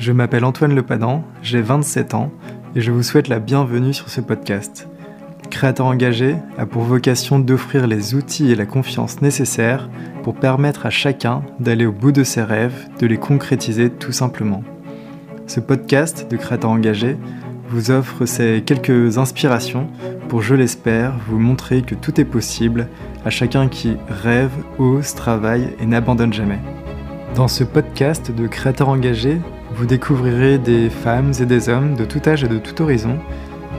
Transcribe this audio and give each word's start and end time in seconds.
Je 0.00 0.12
m'appelle 0.12 0.46
Antoine 0.46 0.74
Lepadan, 0.74 1.22
j'ai 1.42 1.60
27 1.60 2.14
ans 2.14 2.32
et 2.74 2.80
je 2.80 2.90
vous 2.90 3.02
souhaite 3.02 3.28
la 3.28 3.38
bienvenue 3.38 3.92
sur 3.92 4.08
ce 4.08 4.22
podcast. 4.22 4.88
Créateur 5.50 5.84
engagé 5.84 6.36
a 6.56 6.64
pour 6.64 6.84
vocation 6.84 7.38
d'offrir 7.38 7.86
les 7.86 8.14
outils 8.14 8.50
et 8.50 8.54
la 8.54 8.64
confiance 8.64 9.20
nécessaires 9.20 9.90
pour 10.22 10.36
permettre 10.36 10.86
à 10.86 10.90
chacun 10.90 11.42
d'aller 11.58 11.84
au 11.84 11.92
bout 11.92 12.12
de 12.12 12.24
ses 12.24 12.42
rêves, 12.42 12.88
de 12.98 13.06
les 13.06 13.18
concrétiser 13.18 13.90
tout 13.90 14.10
simplement. 14.10 14.64
Ce 15.46 15.60
podcast 15.60 16.30
de 16.30 16.38
Créateur 16.38 16.70
engagé 16.70 17.18
vous 17.68 17.90
offre 17.90 18.24
ces 18.24 18.62
quelques 18.64 19.18
inspirations 19.18 19.86
pour, 20.30 20.40
je 20.40 20.54
l'espère, 20.54 21.12
vous 21.28 21.38
montrer 21.38 21.82
que 21.82 21.94
tout 21.94 22.18
est 22.18 22.24
possible 22.24 22.88
à 23.26 23.28
chacun 23.28 23.68
qui 23.68 23.98
rêve, 24.08 24.52
ose, 24.78 25.14
travaille 25.14 25.68
et 25.78 25.84
n'abandonne 25.84 26.32
jamais. 26.32 26.60
Dans 27.34 27.48
ce 27.48 27.64
podcast 27.64 28.34
de 28.34 28.46
créateurs 28.46 28.88
engagés, 28.88 29.40
vous 29.72 29.86
découvrirez 29.86 30.58
des 30.58 30.90
femmes 30.90 31.32
et 31.40 31.46
des 31.46 31.68
hommes 31.68 31.94
de 31.94 32.04
tout 32.04 32.20
âge 32.26 32.44
et 32.44 32.48
de 32.48 32.58
tout 32.58 32.82
horizon 32.82 33.18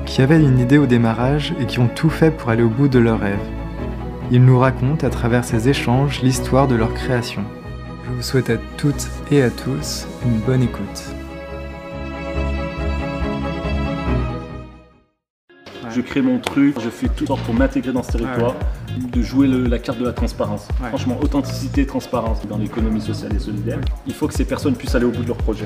qui 0.05 0.22
avaient 0.22 0.41
une 0.41 0.59
idée 0.59 0.77
au 0.77 0.86
démarrage 0.86 1.54
et 1.59 1.66
qui 1.66 1.80
ont 1.80 1.88
tout 1.88 2.09
fait 2.09 2.32
pour 2.32 2.49
aller 2.49 2.63
au 2.63 2.70
bout 2.70 2.88
de 2.88 2.99
leurs 2.99 3.20
rêves. 3.20 3.38
Ils 4.32 4.44
nous 4.44 4.58
racontent 4.58 5.05
à 5.05 5.09
travers 5.09 5.44
ces 5.44 5.70
échanges 5.70 6.22
l'histoire 6.22 6.68
de 6.68 6.76
leur 6.76 6.94
création. 6.94 7.44
Je 8.05 8.12
vous 8.12 8.22
souhaite 8.22 8.49
à 8.49 8.58
toutes 8.77 9.08
et 9.30 9.44
à 9.44 9.49
tous 9.49 10.08
une 10.26 10.40
bonne 10.40 10.63
écoute. 10.63 11.04
Je 15.94 15.99
crée 15.99 16.21
mon 16.21 16.40
truc, 16.40 16.80
je 16.80 16.90
fais 16.90 17.10
tout 17.10 17.26
pour 17.26 17.54
m'intégrer 17.54 17.91
dans 17.91 18.04
ce 18.04 18.13
territoire, 18.13 18.55
de 18.98 19.22
jouer 19.22 19.48
le- 19.48 19.66
la 19.68 19.80
carte 19.80 20.00
de 20.00 20.05
la 20.05 20.13
transparence. 20.13 20.68
Ouais. 20.81 20.90
Franchement, 20.90 21.18
authenticité 21.22 21.82
et 21.82 21.86
transparence 21.86 22.45
dans 22.48 22.58
l'économie 22.58 23.02
sociale 23.02 23.36
et 23.36 23.40
solidaire. 23.40 23.80
Il 24.08 24.13
faut 24.13 24.27
que 24.27 24.34
ces 24.34 24.45
personnes 24.45 24.76
puissent 24.76 24.95
aller 24.95 25.05
au 25.05 25.12
bout 25.12 25.23
de 25.23 25.27
leur 25.27 25.38
projet. 25.38 25.66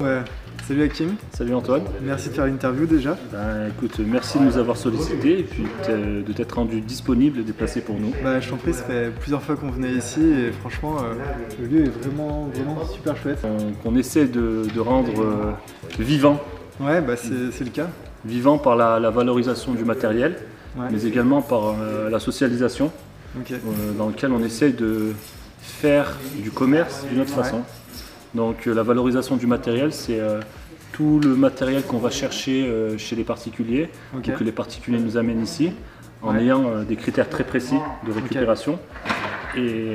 Ouais. 0.00 0.20
Salut 0.66 0.82
Hakim, 0.82 1.14
Salut 1.30 1.54
Antoine. 1.54 1.82
merci 2.02 2.28
de 2.28 2.34
faire 2.34 2.46
l'interview 2.46 2.86
déjà. 2.86 3.16
Ben, 3.30 3.68
écoute, 3.68 4.00
merci 4.04 4.38
de 4.40 4.44
nous 4.44 4.56
avoir 4.58 4.76
sollicité 4.76 5.38
et 5.38 5.42
puis 5.44 5.62
de 5.88 6.22
de 6.22 6.32
t'être 6.32 6.52
rendu 6.56 6.80
disponible 6.80 7.38
et 7.38 7.42
déplacé 7.44 7.80
pour 7.80 8.00
nous. 8.00 8.12
Bah, 8.24 8.40
je 8.40 8.50
t'en 8.50 8.56
prie, 8.56 8.74
ça 8.74 8.82
fait 8.82 9.10
plusieurs 9.20 9.42
fois 9.42 9.54
qu'on 9.54 9.70
venait 9.70 9.92
ici 9.92 10.20
et 10.20 10.50
franchement, 10.50 10.96
euh, 10.98 11.14
le 11.60 11.66
lieu 11.68 11.84
est 11.84 11.88
vraiment, 12.02 12.48
vraiment 12.52 12.84
super 12.84 13.16
chouette. 13.16 13.38
On, 13.44 13.74
qu'on 13.74 13.96
essaie 13.96 14.26
de, 14.26 14.62
de 14.74 14.80
rendre 14.80 15.22
euh, 15.22 15.52
vivant, 16.00 16.40
Ouais, 16.80 17.00
bah 17.00 17.14
c'est 17.16 17.52
c'est 17.52 17.64
le 17.64 17.70
cas. 17.70 17.86
vivant 18.24 18.58
par 18.58 18.74
la, 18.74 18.98
la 18.98 19.10
valorisation 19.10 19.72
du 19.72 19.84
matériel, 19.84 20.36
Ouais. 20.76 20.86
mais 20.90 21.04
également 21.04 21.40
par 21.42 21.68
euh, 21.80 22.10
la 22.10 22.20
socialisation, 22.20 22.90
euh, 23.36 23.92
dans 23.96 24.08
lequel 24.08 24.32
on 24.32 24.42
essaie 24.42 24.70
de 24.70 25.12
faire 25.60 26.16
du 26.42 26.50
commerce 26.50 27.04
d'une 27.10 27.20
autre 27.20 27.36
Ouais. 27.36 27.42
façon. 27.42 27.62
Donc 28.34 28.66
euh, 28.66 28.74
la 28.74 28.82
valorisation 28.82 29.36
du 29.36 29.46
matériel, 29.46 29.92
c'est 29.92 30.20
tout 30.92 31.20
le 31.22 31.34
matériel 31.36 31.82
qu'on 31.82 31.98
va 31.98 32.10
chercher 32.10 32.70
chez 32.98 33.16
les 33.16 33.24
particuliers, 33.24 33.88
ou 34.14 34.20
que 34.20 34.44
les 34.44 34.52
particuliers 34.52 34.98
nous 35.00 35.16
amènent 35.16 35.42
ici, 35.42 35.72
en 36.22 36.34
Ouais. 36.34 36.42
ayant 36.42 36.82
des 36.88 36.96
critères 36.96 37.28
très 37.28 37.44
précis 37.44 37.76
de 38.06 38.12
récupération. 38.12 38.78
Et 39.56 39.94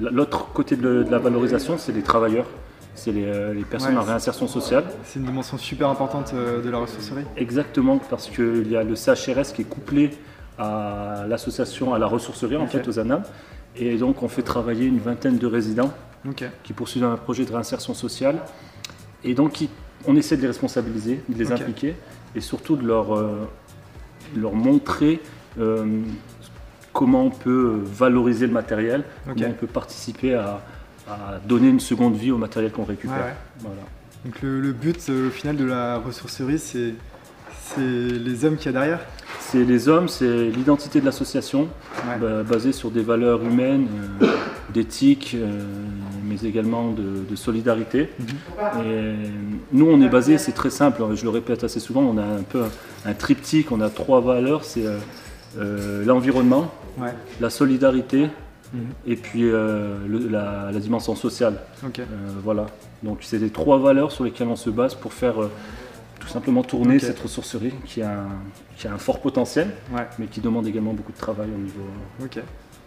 l'autre 0.00 0.48
côté 0.52 0.76
de, 0.76 1.02
de 1.02 1.10
la 1.10 1.18
valorisation, 1.18 1.76
c'est 1.78 1.92
les 1.92 2.02
travailleurs, 2.02 2.46
c'est 2.94 3.12
les, 3.12 3.24
euh, 3.24 3.54
les 3.54 3.64
personnes 3.64 3.94
Ouais, 3.94 4.00
en 4.00 4.04
réinsertion 4.04 4.46
sociale. 4.46 4.84
C'est 5.04 5.18
une 5.18 5.26
dimension 5.26 5.58
super 5.58 5.88
importante 5.88 6.32
euh, 6.34 6.62
de 6.62 6.70
la 6.70 6.78
ressourcerie. 6.78 7.24
Exactement, 7.36 7.98
parce 7.98 8.28
qu'il 8.28 8.70
y 8.70 8.76
a 8.76 8.84
le 8.84 8.94
CHRS 8.94 9.52
qui 9.54 9.62
est 9.62 9.68
couplé 9.68 10.10
à 10.58 11.24
l'association, 11.28 11.94
à 11.94 11.98
la 11.98 12.06
ressourcerie, 12.06 12.56
en 12.56 12.66
fait, 12.66 12.86
aux 12.86 12.98
ANAM. 12.98 13.22
Et 13.76 13.96
donc, 13.96 14.22
on 14.22 14.28
fait 14.28 14.42
travailler 14.42 14.86
une 14.86 14.98
vingtaine 14.98 15.38
de 15.38 15.46
résidents 15.46 15.92
qui 16.62 16.72
poursuivent 16.72 17.04
un 17.04 17.16
projet 17.16 17.44
de 17.44 17.52
réinsertion 17.52 17.94
sociale. 17.94 18.36
Et 19.24 19.34
donc, 19.34 19.64
on 20.06 20.16
essaie 20.16 20.36
de 20.36 20.42
les 20.42 20.48
responsabiliser, 20.48 21.22
de 21.28 21.38
les 21.38 21.52
impliquer 21.52 21.96
et 22.34 22.40
surtout 22.40 22.76
de 22.76 22.86
leur, 22.86 23.16
euh, 23.16 23.48
leur 24.36 24.54
montrer 24.54 25.20
euh, 25.58 26.00
comment 26.92 27.24
on 27.26 27.30
peut 27.30 27.80
valoriser 27.84 28.46
le 28.46 28.52
matériel, 28.52 29.04
comment 29.24 29.48
on 29.48 29.52
peut 29.52 29.66
participer 29.66 30.34
à, 30.34 30.60
à 31.08 31.38
donner 31.46 31.68
une 31.68 31.80
seconde 31.80 32.14
vie 32.16 32.30
au 32.30 32.38
matériel 32.38 32.70
qu'on 32.72 32.84
récupère. 32.84 33.16
Ouais, 33.16 33.22
ouais. 33.24 33.34
Voilà. 33.60 33.82
Donc 34.24 34.40
le, 34.42 34.60
le 34.60 34.72
but 34.72 34.98
euh, 35.08 35.28
au 35.28 35.30
final 35.30 35.56
de 35.56 35.64
la 35.64 35.98
ressourcerie, 35.98 36.58
c'est 36.58 36.94
les 37.78 38.44
hommes 38.44 38.56
qu'il 38.56 38.66
y 38.66 38.68
a 38.68 38.72
derrière. 38.72 39.00
C'est 39.40 39.64
les 39.64 39.88
hommes, 39.88 40.08
c'est 40.08 40.46
l'identité 40.50 41.00
de 41.00 41.06
l'association, 41.06 41.68
Ouais. 42.06 42.18
bah, 42.20 42.42
basée 42.42 42.72
sur 42.72 42.90
des 42.90 43.02
valeurs 43.02 43.42
humaines, 43.42 43.86
euh, 44.22 44.26
d'éthique, 44.72 45.32
euh, 45.34 45.62
mais 46.24 46.36
également 46.46 46.90
de, 46.92 47.24
de 47.28 47.36
solidarité. 47.36 48.08
Mhm. 48.18 48.84
Et 48.86 49.14
nous, 49.72 49.86
on 49.86 50.00
est 50.00 50.08
basé, 50.08 50.38
c'est 50.38 50.52
très 50.52 50.70
simple, 50.70 51.02
je 51.14 51.22
le 51.24 51.30
répète 51.30 51.64
assez 51.64 51.80
souvent, 51.80 52.02
on 52.02 52.18
a 52.18 52.22
un 52.24 52.42
peu 52.42 52.62
un, 52.62 53.10
un 53.10 53.14
triptyque, 53.14 53.72
on 53.72 53.80
a 53.80 53.90
trois 53.90 54.20
valeurs, 54.20 54.64
c'est 54.64 54.84
euh, 55.58 56.04
l'environnement, 56.04 56.70
Ouais. 57.00 57.08
la 57.40 57.48
solidarité 57.48 58.28
Mhm. 58.72 58.80
et 59.06 59.16
puis 59.16 59.42
euh, 59.44 59.98
le- 60.06 60.28
la, 60.28 60.70
la 60.72 60.78
dimension 60.80 61.14
sociale. 61.14 61.58
Euh, 61.84 62.02
voilà. 62.42 62.66
Donc 63.02 63.18
c'est 63.20 63.38
les 63.38 63.50
trois 63.50 63.78
valeurs 63.78 64.12
sur 64.12 64.24
lesquelles 64.24 64.48
on 64.48 64.56
se 64.56 64.70
base 64.70 64.94
pour 64.94 65.12
faire 65.12 65.42
euh, 65.42 65.50
tout 66.20 66.28
simplement 66.28 66.62
tourner 66.62 66.98
cette 66.98 67.18
ressourcerie 67.20 67.74
qui 67.84 68.00
a, 68.02 68.10
un, 68.10 68.28
qui 68.76 68.86
a 68.88 68.92
un 68.92 68.98
fort 68.98 69.20
potentiel, 69.20 69.68
Ouais. 69.92 70.06
mais 70.18 70.26
qui 70.26 70.40
demande 70.40 70.66
également 70.66 70.92
beaucoup 70.94 71.12
de 71.12 71.18
travail 71.18 71.48
au 71.54 71.58
niveau. 71.60 71.82
Ok. 72.24 72.38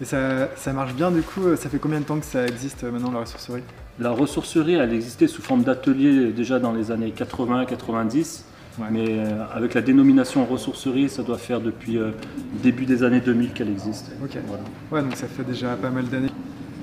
Et 0.02 0.06
ça, 0.06 0.50
ça 0.58 0.74
marche 0.74 0.94
bien 0.94 1.10
du 1.12 1.22
coup 1.22 1.56
Ça 1.56 1.70
fait 1.70 1.78
combien 1.80 2.00
de 2.02 2.06
temps 2.06 2.20
que 2.20 2.26
ça 2.26 2.46
existe 2.46 2.84
maintenant 2.84 3.12
la 3.12 3.20
ressourcerie? 3.22 3.62
La 4.00 4.12
ressourcerie, 4.12 4.74
elle 4.74 4.92
existait 4.94 5.28
sous 5.28 5.42
forme 5.42 5.64
d'atelier 5.64 6.32
déjà 6.34 6.60
dans 6.60 6.74
les 6.74 6.92
années 6.92 7.14
80-90, 7.16 8.42
Ouais. 8.80 8.88
mais 8.92 9.06
euh, 9.10 9.44
avec 9.54 9.74
la 9.74 9.82
dénomination 9.82 10.44
ressourcerie, 10.46 11.08
ça 11.10 11.24
doit 11.24 11.38
faire 11.38 11.62
depuis 11.62 11.98
euh, 11.98 12.12
début 12.62 12.86
des 12.86 13.04
années 13.04 13.22
2000 13.22 13.52
qu'elle 13.54 13.70
existe. 13.70 14.12
Ok. 14.24 14.38
Voilà. 14.48 14.64
Ouais, 14.92 15.02
donc 15.02 15.16
ça 15.16 15.28
fait 15.28 15.44
déjà 15.44 15.76
pas 15.76 15.90
mal 15.90 16.06
d'années. 16.06 16.30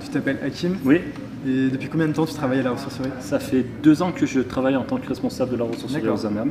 Tu 0.02 0.08
t'appelles 0.08 0.38
Hakim 0.44 0.76
Oui, 0.84 1.00
et 1.46 1.68
depuis 1.68 1.88
combien 1.88 2.08
de 2.08 2.12
temps 2.12 2.26
tu 2.26 2.34
travailles 2.34 2.60
à 2.60 2.62
la 2.64 2.70
ressourcerie? 2.72 3.10
Ça 3.20 3.38
fait 3.38 3.64
deux 3.82 4.02
ans 4.02 4.10
que 4.10 4.26
je 4.26 4.40
travaille 4.40 4.74
en 4.76 4.82
tant 4.84 4.96
que 4.96 5.06
responsable 5.08 5.52
de 5.52 5.56
la 5.56 5.64
ressourcerie 5.64 6.08
aux 6.08 6.26
ANAM. 6.26 6.50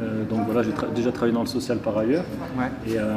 Euh, 0.00 0.24
donc 0.24 0.42
voilà, 0.46 0.62
j'ai 0.62 0.70
tra- 0.70 0.92
déjà 0.94 1.10
travaillé 1.10 1.32
dans 1.34 1.40
le 1.40 1.48
social 1.48 1.78
par 1.78 1.98
ailleurs. 1.98 2.24
Ouais. 2.56 2.66
Et 2.92 2.98
euh, 2.98 3.16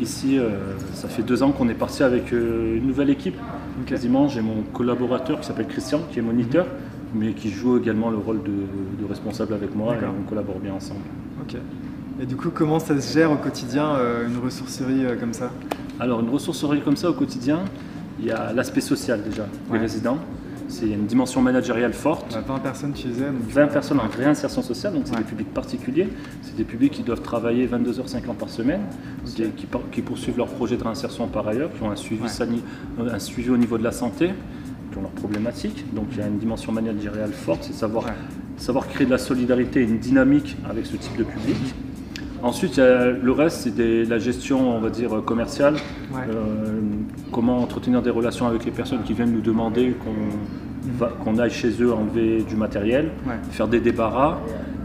ici, 0.00 0.38
euh, 0.38 0.50
ça 0.94 1.08
fait 1.08 1.22
deux 1.22 1.42
ans 1.42 1.50
qu'on 1.50 1.68
est 1.68 1.74
parti 1.74 2.04
avec 2.04 2.30
une 2.30 2.86
nouvelle 2.86 3.10
équipe. 3.10 3.34
Quasiment, 3.84 4.28
j'ai 4.28 4.40
mon 4.40 4.62
collaborateur 4.72 5.40
qui 5.40 5.46
s'appelle 5.48 5.66
Christian, 5.66 6.00
qui 6.12 6.20
est 6.20 6.22
moniteur, 6.22 6.66
mais 7.14 7.32
qui 7.32 7.50
joue 7.50 7.78
également 7.78 8.10
le 8.10 8.16
rôle 8.18 8.42
de, 8.42 8.50
de 9.02 9.08
responsable 9.08 9.54
avec 9.54 9.74
moi 9.74 9.94
et 9.94 9.98
on 10.04 10.28
collabore 10.28 10.58
bien 10.58 10.74
ensemble. 10.74 11.00
Ok. 11.42 11.56
Et 12.20 12.26
du 12.26 12.36
coup, 12.36 12.50
comment 12.52 12.78
ça 12.78 13.00
se 13.00 13.12
gère 13.12 13.30
au 13.32 13.36
quotidien 13.36 13.94
euh, 13.96 14.28
une 14.28 14.38
ressourcerie 14.44 15.04
euh, 15.04 15.16
comme 15.18 15.32
ça? 15.32 15.50
Alors, 16.00 16.20
une 16.20 16.30
ressourcerie 16.30 16.80
comme 16.80 16.96
ça 16.96 17.10
au 17.10 17.14
quotidien, 17.14 17.60
il 18.20 18.26
y 18.26 18.30
a 18.30 18.52
l'aspect 18.52 18.80
social 18.80 19.20
déjà, 19.22 19.42
Ouais. 19.42 19.74
les 19.74 19.78
résidents. 19.80 20.18
C'est 20.68 20.86
il 20.86 20.90
y 20.90 20.92
a 20.92 20.96
une 20.96 21.06
dimension 21.06 21.42
managériale 21.42 21.92
forte. 21.92 22.32
Bah, 22.34 22.42
20 22.54 22.58
personnes 22.60 22.92
tu 22.94 23.08
disais. 23.08 23.26
donc- 23.26 23.48
20 23.50 23.66
personnes 23.66 24.00
en 24.00 24.08
réinsertion 24.16 24.62
sociale, 24.62 24.94
donc 24.94 25.02
c'est 25.04 25.12
Ouais. 25.12 25.18
des 25.18 25.24
publics 25.24 25.52
particuliers, 25.52 26.08
c'est 26.42 26.56
des 26.56 26.64
publics 26.64 26.92
qui 26.92 27.02
doivent 27.02 27.20
travailler 27.20 27.66
22h50 27.66 28.36
par 28.36 28.48
semaine, 28.48 28.80
qui, 29.26 29.42
qui 29.56 29.66
par- 29.66 29.82
qui 29.92 30.00
poursuivent 30.00 30.38
leur 30.38 30.46
projet 30.48 30.76
de 30.76 30.82
réinsertion 30.82 31.26
par 31.28 31.46
ailleurs, 31.48 31.70
qui 31.76 31.82
ont 31.82 31.90
un 31.90 31.96
suivi, 31.96 32.22
Ouais. 32.22 33.10
un 33.12 33.18
suivi 33.18 33.50
au 33.50 33.56
niveau 33.58 33.76
de 33.76 33.84
la 33.84 33.92
santé, 33.92 34.30
qui 34.94 34.98
ont 34.98 35.02
leurs 35.02 35.10
problématiques. 35.10 35.84
Donc 35.92 36.06
il 36.12 36.18
y 36.18 36.22
a 36.22 36.26
une 36.26 36.38
dimension 36.38 36.72
managériale 36.72 37.32
forte, 37.32 37.64
c'est 37.64 37.72
savoir, 37.74 38.04
savoir 38.56 38.86
créer 38.88 39.06
de 39.06 39.10
la 39.10 39.18
solidarité 39.18 39.80
et 39.80 39.84
une 39.84 39.98
dynamique 39.98 40.56
avec 40.68 40.86
ce 40.86 40.96
type 40.96 41.16
de 41.16 41.24
public. 41.24 41.56
Ensuite, 42.42 42.76
il 42.76 42.80
y 42.80 42.82
a 42.82 43.10
le 43.10 43.32
reste, 43.32 43.68
c'est 43.76 44.04
la 44.04 44.18
gestion, 44.18 44.76
on 44.76 44.78
va 44.80 44.90
dire, 44.90 45.22
commerciale. 45.24 45.74
Ouais. 46.12 46.20
Euh, 46.28 46.80
comment 47.32 47.58
entretenir 47.58 48.02
des 48.02 48.10
relations 48.10 48.46
avec 48.46 48.64
les 48.66 48.70
personnes 48.70 49.02
qui 49.02 49.14
viennent 49.14 49.32
nous 49.32 49.40
demander 49.40 49.94
qu'on 50.04 50.12
qu'on 51.24 51.38
aille 51.38 51.50
chez 51.50 51.70
eux 51.82 51.94
enlever 51.94 52.42
du 52.42 52.56
matériel, 52.56 53.10
Ouais. 53.26 53.32
faire 53.50 53.66
des 53.68 53.80
débarras. 53.80 54.36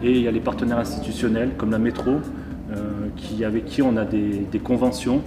Et 0.01 0.11
il 0.11 0.21
y 0.21 0.29
a 0.29 0.31
les 0.31 0.39
partenaires 0.39 0.77
institutionnels 0.79 1.49
comme 1.57 1.71
la 1.71 1.77
métro, 1.77 2.11
euh, 2.71 2.77
qui, 3.17 3.43
avec 3.43 3.65
qui 3.65 3.81
on 3.81 3.97
a 3.97 4.05
des, 4.05 4.45
des 4.49 4.59
conventions. 4.59 5.21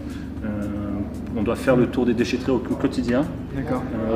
Euh, 0.46 0.49
on 1.37 1.43
doit 1.43 1.56
faire 1.56 1.76
le 1.76 1.87
tour 1.87 2.06
des 2.06 2.14
déchetteries 2.14 2.52
au, 2.52 2.56
au 2.56 2.75
quotidien, 2.75 3.25
euh, 3.56 3.62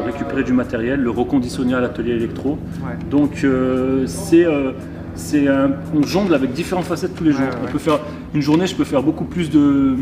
récupérer 0.05 0.45
du 0.45 0.53
matériel, 0.53 1.01
le 1.01 1.11
reconditionner 1.11 1.75
à 1.75 1.81
l'atelier 1.81 2.13
électro. 2.13 2.59
Ouais. 2.81 2.97
Donc 3.11 3.45
euh, 3.45 4.07
c'est 4.07 4.45
euh, 4.45 5.69
on 5.95 6.03
jongle 6.03 6.35
avec 6.35 6.53
différentes 6.53 6.85
facettes 6.85 7.15
tous 7.15 7.25
les 7.25 7.33
jours. 7.33 7.41
Ouais, 7.41 7.47
ouais. 7.49 7.69
On 7.69 7.73
peut 7.73 7.79
faire 7.79 8.01
une 8.35 8.43
journée, 8.43 8.67
je 8.67 8.75
peux 8.75 8.85
faire 8.85 9.03
beaucoup 9.03 9.25
plus 9.25 9.51
de 9.51 9.97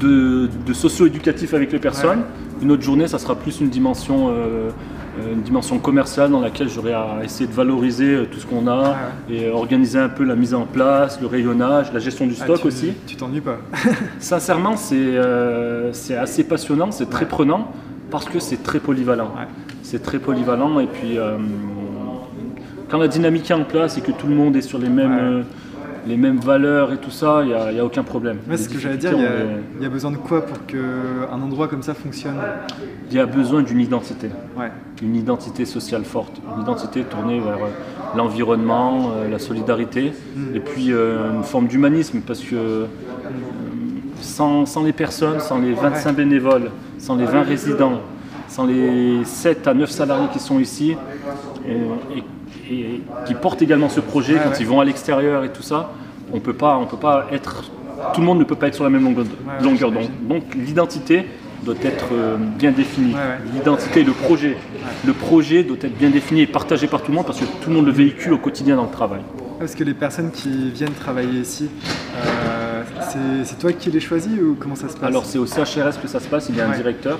de, 0.00 0.48
de 0.66 0.72
socio-éducatif 0.72 1.54
avec 1.54 1.72
les 1.72 1.78
personnes. 1.78 2.20
Une 2.62 2.70
autre 2.70 2.82
journée, 2.82 3.08
ça 3.08 3.18
sera 3.18 3.34
plus 3.34 3.60
une 3.60 3.70
dimension 3.70 4.30
une 5.32 5.42
dimension 5.42 5.78
commerciale 5.78 6.30
dans 6.30 6.40
laquelle 6.40 6.68
j'aurai 6.68 6.92
à 6.92 7.18
essayer 7.24 7.46
de 7.46 7.52
valoriser 7.54 8.14
euh, 8.14 8.24
tout 8.30 8.38
ce 8.40 8.46
qu'on 8.46 8.66
a 8.66 8.80
Ouais, 8.80 8.96
et 9.36 9.44
euh, 9.46 9.52
organiser 9.52 9.98
un 9.98 10.08
peu 10.08 10.24
la 10.24 10.34
mise 10.36 10.54
en 10.54 10.64
place, 10.66 11.20
le 11.20 11.26
rayonnage, 11.26 11.92
la 11.92 11.98
gestion 12.00 12.26
du 12.26 12.34
Ah, 12.40 12.44
stock 12.44 12.60
tu- 12.60 12.66
aussi. 12.66 12.92
Tu 13.06 13.16
t'ennuies 13.16 13.40
pas 13.40 13.58
Sincèrement, 14.18 14.76
c'est 14.76 14.96
euh, 14.96 15.92
c'est 15.92 16.16
assez 16.16 16.44
passionnant, 16.44 16.90
c'est 16.90 17.08
très 17.10 17.22
Ouais. 17.24 17.28
prenant. 17.30 17.68
Parce 18.10 18.24
que 18.24 18.40
c'est 18.40 18.62
très 18.64 18.80
polyvalent. 18.80 19.26
Ouais. 19.36 19.46
C'est 19.82 20.02
très 20.02 20.18
polyvalent 20.18 20.80
et 20.80 20.86
puis 20.86 21.16
euh, 21.16 21.36
quand 22.88 22.98
la 22.98 23.06
dynamique 23.08 23.50
est 23.50 23.54
en 23.54 23.62
place 23.64 23.98
et 23.98 24.00
que 24.00 24.10
tout 24.10 24.26
le 24.26 24.34
monde 24.34 24.56
est 24.56 24.62
sur 24.62 24.78
les 24.78 24.88
mêmes, 24.88 25.18
euh, 25.20 25.42
les 26.06 26.16
mêmes 26.16 26.38
valeurs 26.38 26.92
et 26.92 26.96
tout 26.98 27.10
ça, 27.10 27.40
il 27.42 27.48
n'y 27.48 27.54
a, 27.54 27.70
il 27.70 27.76
y 27.76 27.80
a 27.80 27.84
aucun 27.84 28.02
problème. 28.02 28.38
Ouais, 28.48 28.56
c'est 28.56 28.64
ce 28.64 28.68
que 28.68 28.78
j'allais 28.78 28.96
dire, 28.96 29.12
il 29.14 29.22
y, 29.22 29.24
a, 29.26 29.28
on 29.28 29.32
les- 29.32 29.62
il 29.78 29.82
y 29.82 29.86
a 29.86 29.88
besoin 29.88 30.10
de 30.10 30.16
quoi 30.16 30.44
pour 30.46 30.64
qu'un 30.66 31.40
endroit 31.42 31.68
comme 31.68 31.82
ça 31.82 31.94
fonctionne? 31.94 32.36
Il 33.10 33.16
y 33.16 33.20
a 33.20 33.26
besoin 33.26 33.62
d'une 33.62 33.80
identité. 33.80 34.28
Ouais, 34.58 34.70
une 35.02 35.16
identité 35.16 35.64
sociale 35.64 36.04
forte, 36.04 36.40
une 36.56 36.62
identité 36.62 37.02
tournée 37.04 37.40
vers 37.40 37.54
euh, 37.56 38.16
l'environnement, 38.16 39.10
euh, 39.16 39.28
la 39.30 39.38
solidarité, 39.38 40.12
Mm. 40.36 40.56
et 40.56 40.60
puis 40.60 40.92
euh, 40.92 41.32
une 41.36 41.42
forme 41.44 41.66
d'humanisme, 41.66 42.20
parce 42.26 42.40
que 42.40 42.86
sans, 44.20 44.66
sans 44.66 44.82
les 44.84 44.92
personnes, 44.92 45.40
sans 45.40 45.58
les 45.58 45.72
25 45.72 46.14
bénévoles, 46.14 46.70
sans 46.98 47.16
les 47.16 47.24
20 47.24 47.42
résidents, 47.42 48.00
sans 48.48 48.66
les 48.66 49.24
7 49.24 49.66
à 49.66 49.74
9 49.74 49.90
salariés 49.90 50.28
qui 50.32 50.38
sont 50.38 50.58
ici, 50.58 50.94
et, 51.66 52.22
et 52.70 53.02
qui 53.26 53.34
portent 53.34 53.62
également 53.62 53.88
ce 53.88 54.00
projet 54.00 54.34
quand 54.42 54.58
ils 54.60 54.66
vont 54.66 54.80
à 54.80 54.84
l'extérieur 54.84 55.44
et 55.44 55.48
tout 55.50 55.62
ça, 55.62 55.90
on 56.32 56.38
peut 56.40 56.52
pas, 56.52 56.76
on 56.78 56.86
peut 56.86 56.96
pas 56.96 57.26
être, 57.32 57.64
tout 58.14 58.20
le 58.20 58.26
monde 58.26 58.38
ne 58.38 58.44
peut 58.44 58.54
pas 58.54 58.68
être 58.68 58.74
sur 58.74 58.84
la 58.84 58.90
même 58.90 59.02
longueur, 59.04 59.90
d'onde. 59.90 60.08
Donc 60.22 60.54
l'identité 60.54 61.26
doit 61.64 61.74
être 61.82 62.06
euh, 62.12 62.36
bien 62.38 62.70
définie. 62.70 63.14
L'identité, 63.54 64.02
le 64.04 64.12
projet. 64.12 64.56
Le 65.04 65.12
projet 65.12 65.62
doit 65.64 65.76
être 65.82 65.98
bien 65.98 66.08
défini 66.10 66.42
et 66.42 66.46
partagé 66.46 66.86
par 66.86 67.02
tout 67.02 67.10
le 67.10 67.16
monde 67.16 67.26
parce 67.26 67.40
que 67.40 67.44
tout 67.44 67.68
le 67.68 67.76
monde 67.76 67.86
le 67.86 67.92
véhicule 67.92 68.32
au 68.32 68.38
quotidien 68.38 68.76
dans 68.76 68.84
le 68.84 68.90
travail. 68.90 69.20
Parce 69.58 69.74
que 69.74 69.84
les 69.84 69.92
personnes 69.92 70.30
qui 70.30 70.70
viennent 70.70 70.92
travailler 70.94 71.40
ici, 71.40 71.68
euh, 72.16 72.82
c'est- 73.10 73.44
c'est 73.44 73.58
toi 73.58 73.72
qui 73.72 73.90
les 73.90 74.00
choisis 74.00 74.32
ou 74.40 74.56
comment 74.58 74.74
ça 74.74 74.88
se 74.88 74.94
passe? 74.96 75.08
Alors 75.08 75.24
c'est 75.26 75.38
au 75.38 75.44
CHRS 75.46 75.98
que 76.00 76.08
ça 76.08 76.18
se 76.20 76.28
passe, 76.28 76.48
il 76.48 76.56
y 76.56 76.60
a 76.62 76.66
un 76.66 76.70
Ouais. 76.70 76.76
directeur 76.76 77.18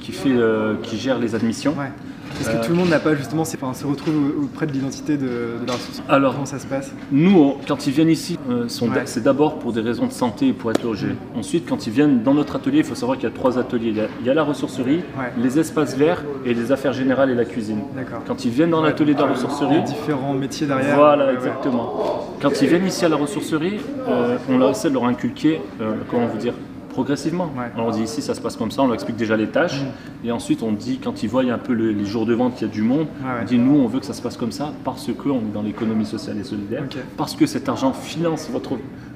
qui, 0.00 0.12
fait, 0.12 0.30
euh, 0.32 0.74
qui 0.82 0.96
gère 0.98 1.18
les 1.18 1.34
admissions. 1.34 1.72
Ouais. 1.78 1.92
Parce 2.34 2.48
que 2.48 2.56
Euh, 2.56 2.62
tout 2.64 2.70
le 2.72 2.76
monde 2.78 2.88
n'a 2.88 2.98
pas 2.98 3.14
justement, 3.14 3.44
c'est- 3.44 3.58
enfin, 3.62 3.74
se 3.74 3.86
retrouve 3.86 4.14
au- 4.16 4.44
auprès 4.44 4.66
de 4.66 4.72
l'identité 4.72 5.16
de, 5.16 5.26
de 5.26 5.66
la 5.66 5.74
ressource. 5.74 6.02
Alors, 6.08 6.32
Comment 6.34 6.46
ça 6.46 6.58
se 6.58 6.66
passe 6.66 6.92
Nous, 7.10 7.38
on- 7.38 7.56
quand 7.66 7.86
ils 7.86 7.92
viennent 7.92 8.08
ici, 8.10 8.38
euh, 8.50 8.64
Ouais. 8.64 9.02
c'est 9.04 9.22
d'abord 9.22 9.58
pour 9.58 9.72
des 9.72 9.80
raisons 9.80 10.06
de 10.06 10.12
santé 10.12 10.48
et 10.48 10.52
pour 10.52 10.70
être 10.70 10.82
logés. 10.82 11.14
Ensuite, 11.36 11.68
quand 11.68 11.86
ils 11.86 11.92
viennent 11.92 12.22
dans 12.22 12.34
notre 12.34 12.56
atelier, 12.56 12.78
il 12.78 12.84
faut 12.84 12.94
savoir 12.94 13.16
qu'il 13.18 13.28
y 13.28 13.32
a 13.32 13.34
trois 13.34 13.58
ateliers. 13.58 13.88
Il 13.90 13.96
y 13.96 14.00
a, 14.00 14.06
il 14.20 14.26
y 14.26 14.30
a 14.30 14.34
la 14.34 14.42
ressourcerie, 14.42 14.96
Ouais. 15.18 15.32
les 15.42 15.58
espaces 15.58 15.96
verts 15.96 16.22
et 16.44 16.54
les 16.54 16.72
affaires 16.72 16.92
générales 16.92 17.30
et 17.30 17.34
la 17.34 17.44
cuisine. 17.44 17.80
D'accord. 17.94 18.20
Quand 18.26 18.44
ils 18.44 18.50
viennent 18.50 18.70
dans 18.70 18.82
l'atelier 18.82 19.14
de 19.14 19.20
la 19.20 19.26
Il 19.26 19.30
y 19.30 19.34
ressourcerie, 19.34 19.76
a 19.76 19.80
différents 19.80 20.34
métiers 20.34 20.66
derrière. 20.66 20.96
Voilà, 20.96 21.32
exactement. 21.32 22.28
Quand 22.40 22.60
ils 22.60 22.68
viennent 22.68 22.86
ici 22.86 23.04
à 23.04 23.08
la 23.08 23.16
ressourcerie, 23.16 23.78
euh, 24.08 24.36
on 24.48 24.58
leur 24.58 24.70
essaie 24.70 24.88
de 24.88 24.94
leur 24.94 25.04
inculquer, 25.04 25.60
euh, 25.80 25.92
comment 26.10 26.26
vous 26.26 26.38
dire, 26.38 26.54
progressivement. 26.92 27.46
Ouais. 27.56 27.64
On 27.76 27.80
leur 27.82 27.90
dit 27.90 28.02
ici 28.02 28.22
ça 28.22 28.34
se 28.34 28.40
passe 28.40 28.56
comme 28.56 28.70
ça, 28.70 28.82
on 28.82 28.86
leur 28.86 28.94
explique 28.94 29.16
déjà 29.16 29.36
les 29.36 29.48
tâches, 29.48 29.80
et 30.24 30.30
ensuite 30.30 30.62
on 30.62 30.72
dit 30.72 30.98
quand 31.02 31.22
ils 31.22 31.28
voient 31.28 31.42
un 31.42 31.58
peu 31.58 31.72
le- 31.72 31.90
les 31.90 32.04
jours 32.04 32.24
de 32.26 32.34
vente 32.34 32.54
qu'il 32.54 32.66
y 32.68 32.70
a 32.70 32.72
du 32.72 32.82
monde, 32.82 33.06
ouais. 33.22 33.30
on 33.42 33.44
dit 33.44 33.58
nous 33.58 33.76
on 33.80 33.86
veut 33.88 33.98
que 34.00 34.06
ça 34.06 34.12
se 34.12 34.22
passe 34.22 34.36
comme 34.36 34.52
ça 34.52 34.72
parce 34.84 35.06
que 35.06 35.28
on 35.28 35.38
est 35.38 35.52
dans 35.52 35.62
l'économie 35.62 36.06
sociale 36.06 36.38
et 36.38 36.44
solidaire, 36.44 36.84
parce 37.16 37.34
que 37.34 37.46
cet 37.46 37.68
argent 37.68 37.92
finance 37.92 38.48
votre 38.50 38.72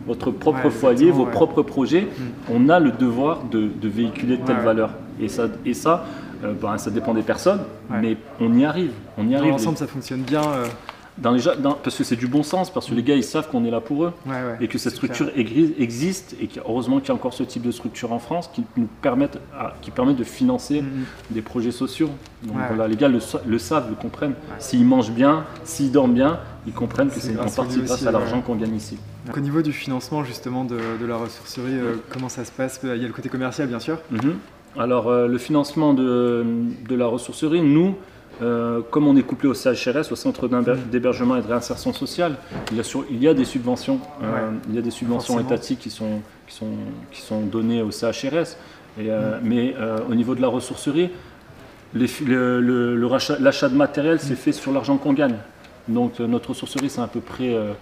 votre 0.06 0.30
propre 0.30 0.64
Ouais, 0.66 0.70
foyer, 0.70 1.10
vos 1.10 1.26
propres 1.26 1.62
projets, 1.62 2.06
on 2.52 2.68
a 2.68 2.78
le 2.78 2.92
devoir 2.92 3.40
de, 3.50 3.68
de 3.80 3.88
véhiculer 3.88 4.36
de 4.36 4.44
telles 4.44 4.60
valeurs. 4.64 4.90
Et 5.20 5.26
ça, 5.28 5.48
et 5.64 5.74
ça, 5.74 6.04
euh, 6.44 6.52
ben, 6.60 6.78
ça 6.78 6.90
dépend 6.92 7.12
des 7.12 7.22
personnes, 7.22 7.58
mais 7.90 8.16
on 8.40 8.56
y 8.56 8.64
arrive. 8.64 8.92
On 9.18 9.24
y 9.26 9.30
Dans 9.32 9.38
arrive. 9.38 9.50
l'ensemble, 9.50 9.76
ça 9.78 9.88
fonctionne 9.88 10.20
bien. 10.20 10.42
euh, 10.42 10.66
Dans 11.18 11.32
les, 11.32 11.38
ja- 11.38 11.56
dans- 11.56 11.72
parce 11.72 11.96
que 11.96 12.04
c'est 12.04 12.16
du 12.16 12.26
bon 12.26 12.42
sens, 12.42 12.70
parce 12.70 12.86
que 12.88 12.94
les 12.94 13.02
gars 13.02 13.14
ils 13.14 13.24
savent 13.24 13.48
qu'on 13.48 13.64
est 13.64 13.70
là 13.70 13.80
pour 13.80 14.04
eux 14.04 14.12
Ouais, 14.26 14.32
ouais. 14.34 14.56
et 14.60 14.68
que 14.68 14.76
cette 14.76 14.94
structure 14.94 15.30
existe 15.34 16.36
et 16.40 16.46
qu'heureusement 16.46 16.98
qu'il 17.00 17.08
y 17.08 17.12
a 17.12 17.14
encore 17.14 17.32
ce 17.32 17.42
type 17.42 17.62
de 17.62 17.70
structure 17.70 18.12
en 18.12 18.18
France 18.18 18.50
qui 18.52 18.64
nous 18.76 18.88
permettent, 19.00 19.38
à- 19.58 19.74
qui 19.80 19.90
permettent 19.90 20.16
de 20.18 20.24
financer 20.24 20.82
Mhm. 20.82 21.04
des 21.30 21.42
projets 21.42 21.70
sociaux. 21.72 22.10
Donc 22.42 22.56
Ouais, 22.56 22.62
voilà, 22.68 22.86
les 22.88 22.96
gars 22.96 23.08
le, 23.08 23.20
sa- 23.20 23.40
le 23.46 23.58
savent, 23.58 23.88
le 23.88 23.94
comprennent. 23.96 24.34
S'ils 24.58 24.84
mangent 24.84 25.10
bien, 25.12 25.44
s'ils 25.64 25.90
dorment 25.90 26.12
bien, 26.14 26.38
ils 26.66 26.72
comprennent 26.74 27.08
que 27.08 27.18
C'est 27.18 27.38
en 27.38 27.44
partie 27.48 27.78
grâce 27.78 27.92
aussi, 27.92 28.08
à 28.08 28.10
l'argent 28.10 28.42
qu'on 28.42 28.56
gagne 28.56 28.74
ici. 28.74 28.98
Donc, 29.26 29.36
au 29.36 29.40
niveau 29.40 29.62
du 29.62 29.72
financement 29.72 30.22
justement 30.22 30.64
de, 30.64 30.76
de 31.00 31.06
la 31.06 31.16
ressourcerie, 31.16 31.74
euh, 31.78 31.94
comment 32.10 32.28
ça 32.28 32.44
se 32.44 32.52
passe? 32.52 32.80
Il 32.84 32.88
y 33.00 33.04
a 33.04 33.06
le 33.08 33.12
côté 33.12 33.28
commercial 33.28 33.68
bien 33.68 33.80
sûr. 33.80 33.98
Mhm. 34.10 34.34
Alors, 34.78 35.08
euh, 35.08 35.26
le 35.26 35.38
financement 35.38 35.94
de, 35.94 36.44
de 36.86 36.94
la 36.94 37.06
ressourcerie, 37.06 37.62
nous, 37.62 37.94
euh, 38.42 38.80
comme 38.90 39.06
on 39.08 39.16
est 39.16 39.22
couplé 39.22 39.48
au 39.48 39.54
CHRS, 39.54 40.10
au 40.12 40.16
Centre 40.16 40.48
d'Héber- 40.48 40.76
d'hébergement 40.90 41.36
et 41.36 41.42
de 41.42 41.46
réinsertion 41.46 41.92
sociale, 41.92 42.36
il 42.70 42.76
y 42.76 42.80
a, 42.80 42.82
sur- 42.82 43.04
il 43.10 43.22
y 43.22 43.28
a 43.28 43.34
des 43.34 43.44
subventions, 43.44 43.98
euh, 44.22 44.32
Ouais. 44.32 44.40
il 44.68 44.74
y 44.74 44.78
a 44.78 44.82
des 44.82 44.90
subventions 44.90 45.34
Forcément. 45.34 45.48
étatiques 45.54 45.78
qui 45.80 45.90
sont, 45.90 46.20
qui, 46.46 46.54
sont, 46.54 46.70
qui 47.10 47.20
sont 47.22 47.40
données 47.42 47.82
au 47.82 47.90
CHRS. 47.90 48.56
Et, 48.98 49.10
euh, 49.10 49.38
Mais 49.42 49.74
euh, 49.78 49.98
au 50.10 50.14
niveau 50.14 50.34
de 50.34 50.40
la 50.42 50.48
ressourcerie, 50.48 51.10
les 51.94 52.06
fi- 52.06 52.24
le- 52.24 52.60
le- 52.60 52.96
le 52.96 53.06
rachat- 53.06 53.38
l'achat 53.40 53.68
de 53.68 53.74
matériel, 53.76 54.20
c'est 54.20 54.36
fait 54.36 54.52
sur 54.52 54.72
l'argent 54.72 54.96
qu'on 54.98 55.12
gagne. 55.12 55.36
Donc, 55.88 56.20
euh, 56.20 56.26
notre 56.26 56.50
ressourcerie, 56.50 56.90
c'est 56.90 57.00
à 57.00 57.06
peu 57.06 57.20
près. 57.20 57.54
euh, 57.54 57.72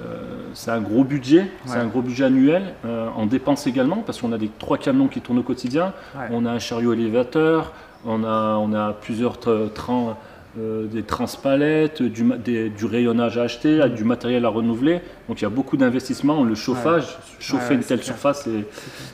euh, 0.00 0.16
c'est 0.54 0.70
un 0.70 0.80
gros 0.80 1.02
budget, 1.02 1.50
c'est 1.66 1.76
un 1.78 1.86
gros 1.86 2.02
budget 2.02 2.24
annuel, 2.24 2.62
euh, 2.84 3.08
en 3.16 3.26
dépenses 3.26 3.66
également, 3.66 3.96
parce 3.96 4.20
qu'on 4.20 4.32
a 4.32 4.38
des 4.38 4.48
trois 4.58 4.78
camions 4.78 5.08
qui 5.08 5.20
tournent 5.20 5.38
au 5.38 5.42
quotidien, 5.42 5.92
Ouais. 6.16 6.26
on 6.30 6.46
a 6.46 6.52
un 6.52 6.58
chariot 6.60 6.92
élévateur, 6.92 7.72
on 8.04 8.24
a, 8.24 8.56
on 8.56 8.72
a 8.72 8.92
plusieurs 8.92 9.36
tra- 9.38 9.72
trains, 9.72 10.16
euh, 10.58 10.86
des 10.86 11.02
transpalettes, 11.02 12.02
du, 12.02 12.24
des- 12.44 12.68
du 12.70 12.84
rayonnage 12.84 13.38
à 13.38 13.42
acheter, 13.42 13.80
du 13.94 14.04
matériel 14.04 14.44
à 14.44 14.48
renouveler. 14.48 15.00
Donc 15.28 15.40
il 15.40 15.42
y 15.42 15.46
a 15.46 15.50
beaucoup 15.50 15.76
d'investissements. 15.76 16.42
Le 16.44 16.54
chauffage, 16.54 17.18
chauffer 17.38 17.70
Ouais, 17.70 17.74
une 17.76 17.80
telle 17.82 17.98
clair. 18.00 18.14
surface, 18.14 18.48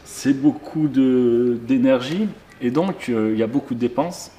c'est- 0.05 0.33
beaucoup 0.33 0.89
d'énergie. 0.89 2.29
Et 2.63 2.71
donc 2.71 3.09
euh, 3.09 3.31
il 3.33 3.39
y 3.39 3.43
a 3.43 3.47
beaucoup 3.47 3.75
de 3.75 3.81
dépenses. 3.81 4.31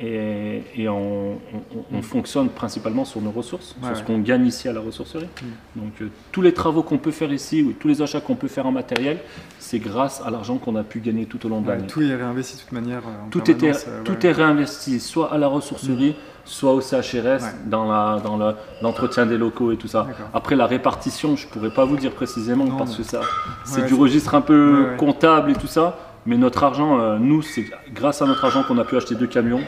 Et, 0.00 0.62
et 0.76 0.88
on, 0.88 1.34
on- 1.34 1.84
on 1.98 2.02
fonctionne 2.02 2.48
principalement 2.48 3.04
sur 3.04 3.20
nos 3.20 3.30
ressources, 3.30 3.76
Ouais, 3.80 3.88
sur 3.90 3.98
ce 3.98 4.02
qu'on 4.02 4.18
gagne 4.18 4.44
ici 4.46 4.68
à 4.68 4.72
la 4.72 4.80
ressourcerie. 4.80 5.28
Donc 5.76 5.92
euh, 6.02 6.08
tous 6.32 6.42
les 6.42 6.52
travaux 6.52 6.82
qu'on 6.82 6.98
peut 6.98 7.12
faire 7.12 7.32
ici, 7.32 7.62
ou 7.62 7.72
tous 7.72 7.86
les 7.86 8.02
achats 8.02 8.20
qu'on 8.20 8.34
peut 8.34 8.48
faire 8.48 8.66
en 8.66 8.72
matériel, 8.72 9.18
c'est 9.60 9.78
grâce 9.78 10.20
à 10.26 10.30
l'argent 10.30 10.56
qu'on 10.58 10.74
a 10.74 10.82
pu 10.82 10.98
gagner 10.98 11.26
tout 11.26 11.46
au 11.46 11.48
long 11.48 11.60
de 11.60 11.68
Ouais, 11.68 11.76
l'année. 11.76 11.86
tout 11.86 12.02
est 12.02 12.14
réinvesti 12.14 12.56
de 12.56 12.60
toute 12.62 12.72
manière. 12.72 13.02
euh, 13.06 13.26
en 13.26 13.30
Tout, 13.30 13.48
était, 13.48 13.70
euh, 13.70 14.02
tout 14.04 14.12
ouais. 14.12 14.26
est 14.26 14.32
réinvesti, 14.32 14.98
soit 14.98 15.32
à 15.32 15.38
la 15.38 15.46
ressourcerie, 15.46 16.16
soit 16.44 16.72
au 16.74 16.80
CHRS, 16.80 17.42
dans 17.66 17.88
la- 17.90 18.20
dans 18.22 18.36
la- 18.36 18.56
l'entretien 18.82 19.26
des 19.26 19.38
locaux 19.38 19.70
et 19.70 19.76
tout 19.76 19.88
ça. 19.88 20.08
Après, 20.34 20.56
la 20.56 20.66
répartition, 20.66 21.36
je 21.36 21.46
ne 21.46 21.52
pourrais 21.52 21.70
pas 21.72 21.84
vous 21.84 21.96
dire 21.96 22.10
précisément 22.10 22.64
Non, 22.64 22.76
parce 22.76 22.98
mais- 22.98 23.04
que 23.04 23.10
ça, 23.10 23.20
c'est 23.64 23.86
du 23.86 23.94
registre 23.94 24.34
un 24.34 24.40
peu 24.40 24.88
comptable 24.98 25.52
et 25.52 25.54
tout 25.54 25.68
ça. 25.68 25.96
Mais 26.26 26.36
notre 26.38 26.62
argent, 26.64 26.98
euh, 26.98 27.18
nous, 27.18 27.42
c'est 27.42 27.66
grâce 27.92 28.22
à 28.22 28.26
notre 28.26 28.44
argent 28.44 28.62
qu'on 28.62 28.78
a 28.78 28.84
pu 28.84 28.96
acheter 28.96 29.14
deux 29.14 29.26
camions, 29.26 29.60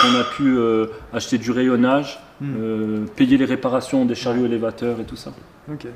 qu'on 0.00 0.18
a 0.18 0.24
pu 0.24 0.56
euh, 0.58 0.86
acheter 1.12 1.38
du 1.38 1.50
rayonnage, 1.50 2.18
Mm. 2.40 2.54
euh, 2.58 3.04
payer 3.14 3.36
les 3.36 3.44
réparations 3.44 4.04
des 4.04 4.16
chariots 4.16 4.46
élévateurs 4.46 4.98
et 4.98 5.04
tout 5.04 5.14
ça. 5.14 5.30
Ok. 5.72 5.86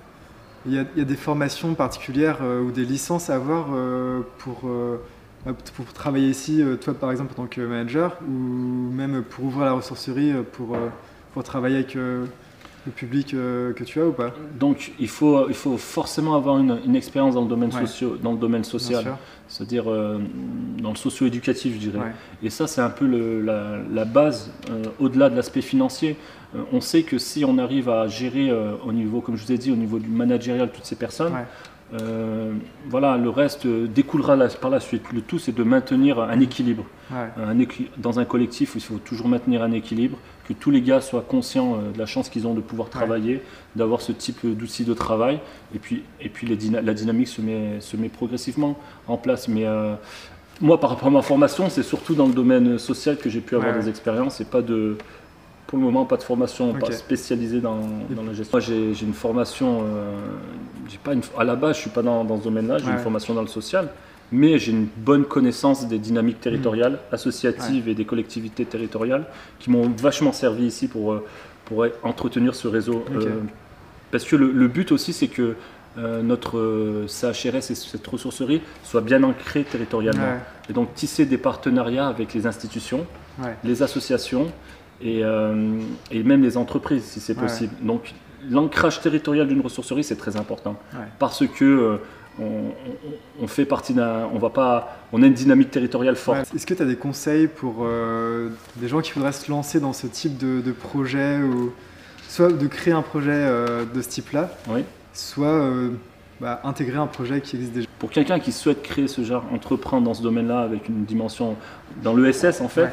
Il 0.64 0.72
y, 0.74 0.78
a, 0.78 0.84
il 0.94 0.98
y 1.00 1.02
a 1.02 1.04
des 1.04 1.16
formations 1.16 1.74
particulières 1.74 2.38
ou 2.64 2.70
des 2.70 2.84
licences 2.84 3.30
à 3.30 3.34
avoir 3.34 3.66
pour, 4.38 4.62
pour 5.74 5.92
travailler 5.92 6.28
ici, 6.28 6.62
toi 6.80 6.94
par 6.94 7.10
exemple 7.10 7.32
en 7.32 7.42
tant 7.42 7.46
que 7.46 7.60
manager, 7.60 8.16
ou 8.28 8.92
même 8.92 9.22
pour 9.22 9.44
ouvrir 9.46 9.64
la 9.66 9.72
ressourcerie 9.72 10.32
pour, 10.52 10.76
pour 11.34 11.42
travailler 11.42 11.76
avec 11.76 11.96
le 12.86 12.92
public 12.92 13.34
euh, 13.34 13.72
que 13.72 13.84
tu 13.84 14.00
as 14.00 14.06
ou 14.06 14.12
pas? 14.12 14.32
Donc, 14.58 14.92
il 14.98 15.08
faut, 15.08 15.48
il 15.48 15.54
faut 15.54 15.76
forcément 15.76 16.34
avoir 16.36 16.58
une, 16.58 16.78
une 16.86 16.96
expérience 16.96 17.34
dans 17.34 17.42
le 17.42 17.48
domaine, 17.48 17.70
Ouais. 17.74 17.82
socio- 17.82 18.16
dans 18.22 18.32
le 18.32 18.38
domaine 18.38 18.64
social. 18.64 19.04
c'est-à-dire 19.48 19.84
euh, 19.88 20.18
dans 20.82 20.90
le 20.90 20.96
socio-éducatif, 20.96 21.74
je 21.74 21.78
dirais. 21.78 21.98
Ouais. 21.98 22.12
Et 22.42 22.50
ça, 22.50 22.66
c'est 22.66 22.80
un 22.80 22.90
peu 22.90 23.06
le- 23.06 23.40
la, 23.42 23.76
la 23.92 24.04
base, 24.04 24.50
euh, 24.70 24.82
au-delà 24.98 25.28
de 25.30 25.36
l'aspect 25.36 25.60
financier. 25.62 26.16
On 26.72 26.80
sait 26.80 27.02
que 27.02 27.18
si 27.18 27.44
on 27.44 27.58
arrive 27.58 27.88
à 27.90 28.08
gérer 28.08 28.50
au 28.86 28.92
niveau, 28.92 29.20
comme 29.20 29.36
je 29.36 29.44
vous 29.44 29.52
ai 29.52 29.58
dit, 29.58 29.70
au 29.70 29.76
niveau 29.76 29.98
du 29.98 30.08
managérial, 30.08 30.70
toutes 30.72 30.84
ces 30.86 30.96
personnes, 30.96 31.32
Ouais. 31.34 31.44
Euh, 31.94 32.52
voilà, 32.88 33.16
le 33.16 33.30
reste 33.30 33.66
découlera 33.66 34.34
la- 34.36 34.48
par 34.48 34.70
la 34.70 34.80
suite. 34.80 35.02
Le 35.12 35.20
tout, 35.20 35.38
c'est 35.38 35.54
de 35.54 35.62
maintenir 35.62 36.18
un 36.20 36.40
équilibre. 36.40 36.84
Ouais. 37.12 37.28
Un 37.44 37.58
équi- 37.58 37.88
dans 37.96 38.18
un 38.18 38.24
collectif, 38.24 38.72
il 38.74 38.80
faut 38.80 38.98
toujours 38.98 39.28
maintenir 39.28 39.62
un 39.62 39.70
équilibre, 39.72 40.18
que 40.48 40.52
tous 40.52 40.70
les 40.72 40.82
gars 40.82 41.00
soient 41.00 41.24
conscients 41.26 41.74
euh, 41.76 41.92
de 41.92 41.98
la 41.98 42.06
chance 42.06 42.28
qu'ils 42.28 42.46
ont 42.46 42.54
de 42.54 42.60
pouvoir 42.60 42.88
travailler, 42.90 43.40
d'avoir 43.76 44.00
ce 44.00 44.10
type 44.12 44.38
euh, 44.44 44.52
d'outils 44.54 44.84
de 44.84 44.94
travail, 44.94 45.38
et 45.74 45.78
puis, 45.78 46.02
et 46.20 46.28
puis 46.28 46.46
les 46.46 46.56
dyna- 46.56 46.80
la 46.82 46.94
dynamique 46.94 47.28
se 47.28 47.40
met, 47.40 47.80
se 47.80 47.96
met 47.96 48.08
progressivement 48.08 48.76
en 49.06 49.16
place. 49.16 49.46
Mais 49.46 49.64
euh, 49.66 49.94
moi, 50.60 50.80
par 50.80 50.90
rapport 50.90 51.08
à 51.08 51.10
ma 51.12 51.22
formation, 51.22 51.68
c'est 51.70 51.82
surtout 51.84 52.14
dans 52.14 52.26
le 52.26 52.32
domaine 52.34 52.78
social 52.78 53.16
que 53.16 53.30
j'ai 53.30 53.40
pu 53.40 53.54
avoir 53.54 53.74
Ouais. 53.74 53.80
des 53.82 53.88
expériences, 53.88 54.40
et 54.40 54.44
pas 54.44 54.62
de, 54.62 54.96
pour 55.68 55.78
le 55.78 55.84
moment, 55.84 56.04
pas 56.04 56.16
de 56.16 56.22
formation 56.24 56.72
pas 56.74 56.90
spécialisée 56.92 57.60
dans, 57.60 57.80
dans 58.10 58.22
la 58.24 58.32
gestion. 58.32 58.56
Moi, 58.58 58.60
j'ai 58.60 59.04
une 59.04 59.14
formation, 59.14 59.82
euh, 59.82 60.16
pas 61.06 61.14
une, 61.14 61.22
à 61.38 61.44
la 61.44 61.54
base, 61.56 61.76
je 61.76 61.82
suis 61.82 61.90
pas 61.90 62.02
dans, 62.02 62.24
dans 62.24 62.38
ce 62.38 62.44
domaine-là, 62.44 62.78
j'ai 62.78 62.86
Ouais. 62.86 62.92
une 62.92 62.98
formation 62.98 63.32
dans 63.34 63.42
le 63.42 63.46
social, 63.60 63.88
mais 64.32 64.58
j'ai 64.58 64.72
une 64.72 64.88
bonne 64.96 65.24
connaissance 65.24 65.86
des 65.86 65.98
dynamiques 65.98 66.40
territoriales, 66.40 66.98
associatives 67.12 67.88
et 67.88 67.94
des 67.94 68.04
collectivités 68.04 68.64
territoriales 68.64 69.24
qui 69.60 69.70
m'ont 69.70 69.88
vachement 69.96 70.32
servi 70.32 70.64
ici 70.66 70.88
pour, 70.88 71.12
euh, 71.12 71.24
pour 71.64 71.86
entretenir 72.02 72.54
ce 72.54 72.66
réseau. 72.68 73.04
Euh, 73.14 73.40
parce 74.10 74.24
que 74.24 74.34
le, 74.36 74.50
le 74.50 74.68
but 74.68 74.90
aussi, 74.92 75.12
c'est 75.12 75.28
que 75.28 75.54
euh, 75.98 76.22
notre 76.22 76.58
euh, 76.58 77.06
CHRS 77.08 77.70
et 77.70 77.74
cette 77.74 78.06
ressourcerie 78.06 78.60
soit 78.82 79.00
bien 79.00 79.22
ancrée 79.22 79.62
territorialement. 79.64 80.22
Ouais. 80.34 80.40
Et 80.68 80.72
donc 80.72 80.92
tisser 80.94 81.24
des 81.24 81.38
partenariats 81.38 82.08
avec 82.08 82.34
les 82.34 82.46
institutions, 82.46 83.06
Ouais. 83.42 83.54
les 83.64 83.82
associations 83.82 84.46
et, 85.02 85.20
euh, 85.22 85.78
et 86.10 86.22
même 86.22 86.42
les 86.42 86.56
entreprises 86.56 87.04
si 87.04 87.20
c'est 87.20 87.34
Ouais. 87.36 87.42
possible. 87.42 87.74
Donc 87.82 88.12
l'ancrage 88.50 89.00
territorial 89.00 89.46
d'une 89.48 89.60
ressourcerie 89.60 90.04
c'est 90.04 90.16
très 90.16 90.36
important 90.36 90.76
Ouais. 90.94 91.00
parce 91.18 91.46
que 91.46 91.64
euh, 91.64 91.96
on, 92.38 92.42
on- 92.44 93.42
on 93.44 93.46
fait 93.46 93.64
partie 93.64 93.94
d'un, 93.94 94.28
on 94.34 94.38
va 94.38 94.50
pas, 94.50 94.98
on 95.12 95.22
a 95.22 95.26
une 95.26 95.32
dynamique 95.34 95.70
territoriale 95.70 96.16
forte. 96.16 96.38
Ouais. 96.38 96.56
Est-ce 96.56 96.66
que 96.66 96.74
tu 96.74 96.82
as 96.82 96.86
des 96.86 96.96
conseils 96.96 97.46
pour 97.46 97.76
euh, 97.82 98.50
des 98.76 98.88
gens 98.88 99.00
qui 99.00 99.12
voudraient 99.12 99.32
se 99.32 99.50
lancer 99.50 99.80
dans 99.80 99.92
ce 99.92 100.06
type 100.06 100.36
de, 100.38 100.60
de 100.60 100.72
projet 100.72 101.38
ou 101.38 101.72
soit 102.28 102.52
de 102.52 102.66
créer 102.66 102.92
un 102.94 103.02
projet 103.02 103.30
euh, 103.32 103.84
de 103.86 104.02
ce 104.02 104.08
type-là, 104.08 104.50
Oui. 104.68 104.84
soit 105.14 105.62
bah, 106.40 106.60
intégrer 106.64 106.98
un 106.98 107.06
projet 107.06 107.40
qui 107.40 107.56
existe 107.56 107.72
déjà? 107.72 107.88
Pour 107.98 108.10
quelqu'un 108.10 108.38
qui 108.38 108.52
souhaite 108.52 108.82
créer 108.82 109.08
ce 109.08 109.22
genre, 109.24 109.42
entreprendre 109.54 110.04
dans 110.04 110.12
ce 110.14 110.22
domaine-là 110.22 110.60
avec 110.60 110.88
une 110.90 111.04
dimension 111.04 111.56
dans 112.02 112.14
l'ESS 112.14 112.60
en 112.60 112.68
fait, 112.68 112.82
Ouais. 112.82 112.90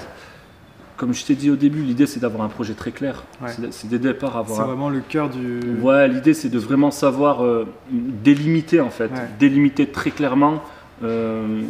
Comme 0.98 1.14
je 1.14 1.26
t'ai 1.26 1.36
dit 1.36 1.50
au 1.50 1.56
début, 1.56 1.82
l'idée 1.82 2.06
c'est 2.06 2.20
d'avoir 2.20 2.44
un 2.44 2.50
projet 2.50 2.74
très 2.74 2.92
clair. 2.92 3.24
Ouais. 3.42 3.50
C'est- 3.72 3.88
dès 3.88 3.98
le 3.98 4.04
départ 4.14 4.38
avoir 4.38 4.58
C'est 4.58 4.64
un- 4.64 4.68
vraiment 4.68 4.90
le 4.90 5.00
cœur 5.02 5.30
du. 5.30 5.60
Ouais, 5.82 6.08
l'idée 6.08 6.34
c'est 6.34 6.50
de 6.50 6.60
vraiment 6.60 6.92
savoir 6.92 7.44
euh, 7.44 7.66
délimiter 7.92 8.80
en 8.80 8.90
fait, 8.92 9.06
Ouais. 9.12 9.28
délimiter 9.40 9.88
très 9.88 10.12
clairement 10.12 10.62
euh, 11.04 11.62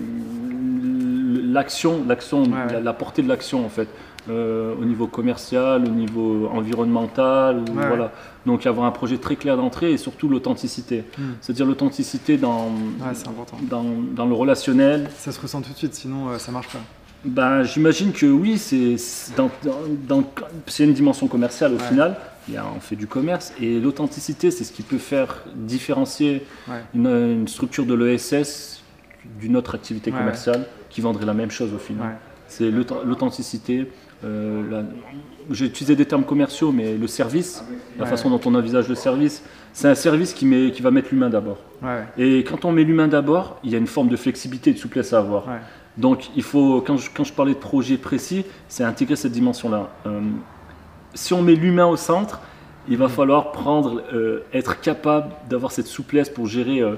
l'action, 1.51 2.03
l'action, 2.07 2.43
la, 2.83 2.93
portée 2.93 3.21
de 3.21 3.27
l'action 3.27 3.65
en 3.65 3.69
fait, 3.69 3.87
euh, 4.29 4.73
au 4.79 4.85
niveau 4.85 5.07
commercial, 5.07 5.83
au 5.85 5.89
niveau 5.89 6.49
environnemental, 6.53 7.61
voilà. 7.73 8.11
Donc 8.45 8.65
avoir 8.65 8.85
un 8.85 8.91
projet 8.91 9.17
très 9.17 9.35
clair 9.35 9.55
d'entrée 9.57 9.91
et 9.93 9.97
surtout 9.97 10.27
l'authenticité, 10.27 11.03
Hmm. 11.17 11.21
c'est-à-dire 11.41 11.65
l'authenticité 11.65 12.37
dans, 12.37 12.71
dans, 13.69 13.85
dans 14.15 14.25
le 14.25 14.33
relationnel. 14.33 15.09
Ça 15.17 15.31
se 15.31 15.39
ressent 15.39 15.61
tout 15.61 15.71
de 15.71 15.77
suite, 15.77 15.93
sinon 15.93 16.37
ça 16.37 16.51
marche 16.51 16.67
pas. 16.69 16.79
Ben, 17.25 17.63
j'imagine 17.63 18.11
que 18.11 18.25
oui, 18.25 18.57
c'est 18.57 18.97
c'est 18.97 19.35
dans, 19.37 19.49
dans- 19.63 19.79
dans- 20.07 20.23
c'est 20.67 20.83
une 20.83 20.93
dimension 20.93 21.27
commerciale 21.27 21.71
au 21.73 21.77
Ouais. 21.77 21.83
final. 21.87 22.17
Il 22.49 22.53
y 22.55 22.57
a- 22.57 22.65
on 22.75 22.81
fait 22.81 22.97
du 22.97 23.07
commerce 23.07 23.53
et 23.61 23.79
l'authenticité, 23.79 24.51
c'est 24.51 24.65
ce 24.65 24.73
qui 24.73 24.81
peut 24.83 24.97
faire 24.97 25.43
différencier 25.55 26.45
Ouais. 26.67 26.81
une, 26.93 27.07
une 27.07 27.47
structure 27.47 27.85
de 27.85 27.93
l'ESS 27.93 28.83
d'une 29.39 29.55
autre 29.55 29.75
activité 29.75 30.11
Ouais, 30.11 30.17
commerciale 30.17 30.65
qui 30.89 30.99
vendrait 30.99 31.25
la 31.25 31.33
même 31.33 31.51
chose 31.51 31.73
au 31.73 31.77
final. 31.77 32.17
C'est 32.47 32.69
l'aut- 32.69 32.83
l'authenticité. 33.05 33.87
euh, 34.25 34.83
J'ai 35.51 35.65
utilisé 35.65 35.97
des 35.97 36.05
termes 36.05 36.23
commerciaux, 36.23 36.71
mais 36.71 36.95
le 36.95 37.07
service, 37.07 37.61
la 37.99 38.05
façon 38.05 38.29
dont 38.29 38.39
on 38.45 38.55
envisage 38.55 38.87
le 38.87 38.95
service, 38.95 39.43
c'est 39.73 39.89
un 39.89 39.95
service 39.95 40.31
qui, 40.33 40.45
met, 40.45 40.71
qui 40.71 40.81
va 40.81 40.91
mettre 40.91 41.09
l'humain 41.11 41.29
d'abord. 41.29 41.57
Et 42.17 42.43
quand 42.45 42.63
on 42.65 42.71
met 42.71 42.83
l'humain 42.85 43.09
d'abord, 43.09 43.59
il 43.65 43.71
y 43.71 43.75
a 43.75 43.77
une 43.77 43.87
forme 43.87 44.07
de 44.07 44.15
flexibilité 44.15 44.69
et 44.69 44.73
de 44.73 44.79
souplesse 44.79 45.11
à 45.13 45.19
avoir. 45.19 45.45
Donc, 45.97 46.29
il 46.35 46.43
faut, 46.43 46.81
quand 46.85 46.97
je, 46.97 47.09
quand 47.13 47.23
je 47.23 47.33
parlais 47.33 47.53
de 47.53 47.59
projet 47.59 47.97
précis, 47.97 48.45
c'est 48.67 48.83
intégrer 48.83 49.15
cette 49.15 49.31
dimension-là. 49.31 49.89
Euh, 50.07 50.21
si 51.13 51.33
on 51.33 51.41
met 51.41 51.53
l'humain 51.55 51.85
au 51.85 51.95
centre, 51.97 52.41
il 52.89 52.97
va 52.97 53.07
falloir 53.07 53.51
prendre, 53.51 54.01
euh, 54.13 54.39
être 54.53 54.81
capable 54.81 55.29
d'avoir 55.49 55.71
cette 55.71 55.85
souplesse 55.87 56.29
pour 56.29 56.47
gérer, 56.47 56.81
euh, 56.81 56.95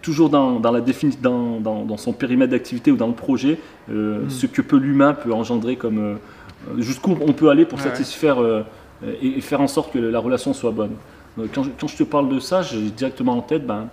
toujours 0.00 0.30
dans, 0.30 0.60
dans 0.60 0.70
la 0.72 0.80
défini- 0.80 1.20
dans, 1.20 1.60
dans, 1.60 1.84
dans 1.84 1.96
son 1.96 2.12
périmètre 2.12 2.52
d'activité 2.52 2.90
ou 2.92 2.96
dans 2.96 3.08
le 3.08 3.14
projet, 3.14 3.58
Mm. 3.88 4.28
ce 4.30 4.46
que 4.46 4.62
peut 4.62 4.76
l'humain 4.78 5.14
peut 5.14 5.32
engendrer 5.32 5.74
comme. 5.76 6.18
jusqu'où 6.78 7.16
on 7.20 7.32
peut 7.32 7.48
aller 7.50 7.64
pour 7.64 7.78
Ouais, 7.78 7.84
satisfaire 7.84 8.36
et, 9.20 9.26
et 9.38 9.40
faire 9.40 9.60
en 9.60 9.66
sorte 9.66 9.92
que 9.92 9.98
la 9.98 10.18
relation 10.20 10.52
soit 10.54 10.70
bonne. 10.70 10.92
Quand 11.54 11.64
je, 11.64 11.70
quand 11.80 11.88
je 11.88 11.96
te 11.96 12.02
parle 12.04 12.28
de 12.28 12.38
ça, 12.38 12.62
j'ai 12.62 12.80
directement 12.90 13.32
en 13.36 13.40
tête 13.40 13.66
ben, 13.66 13.88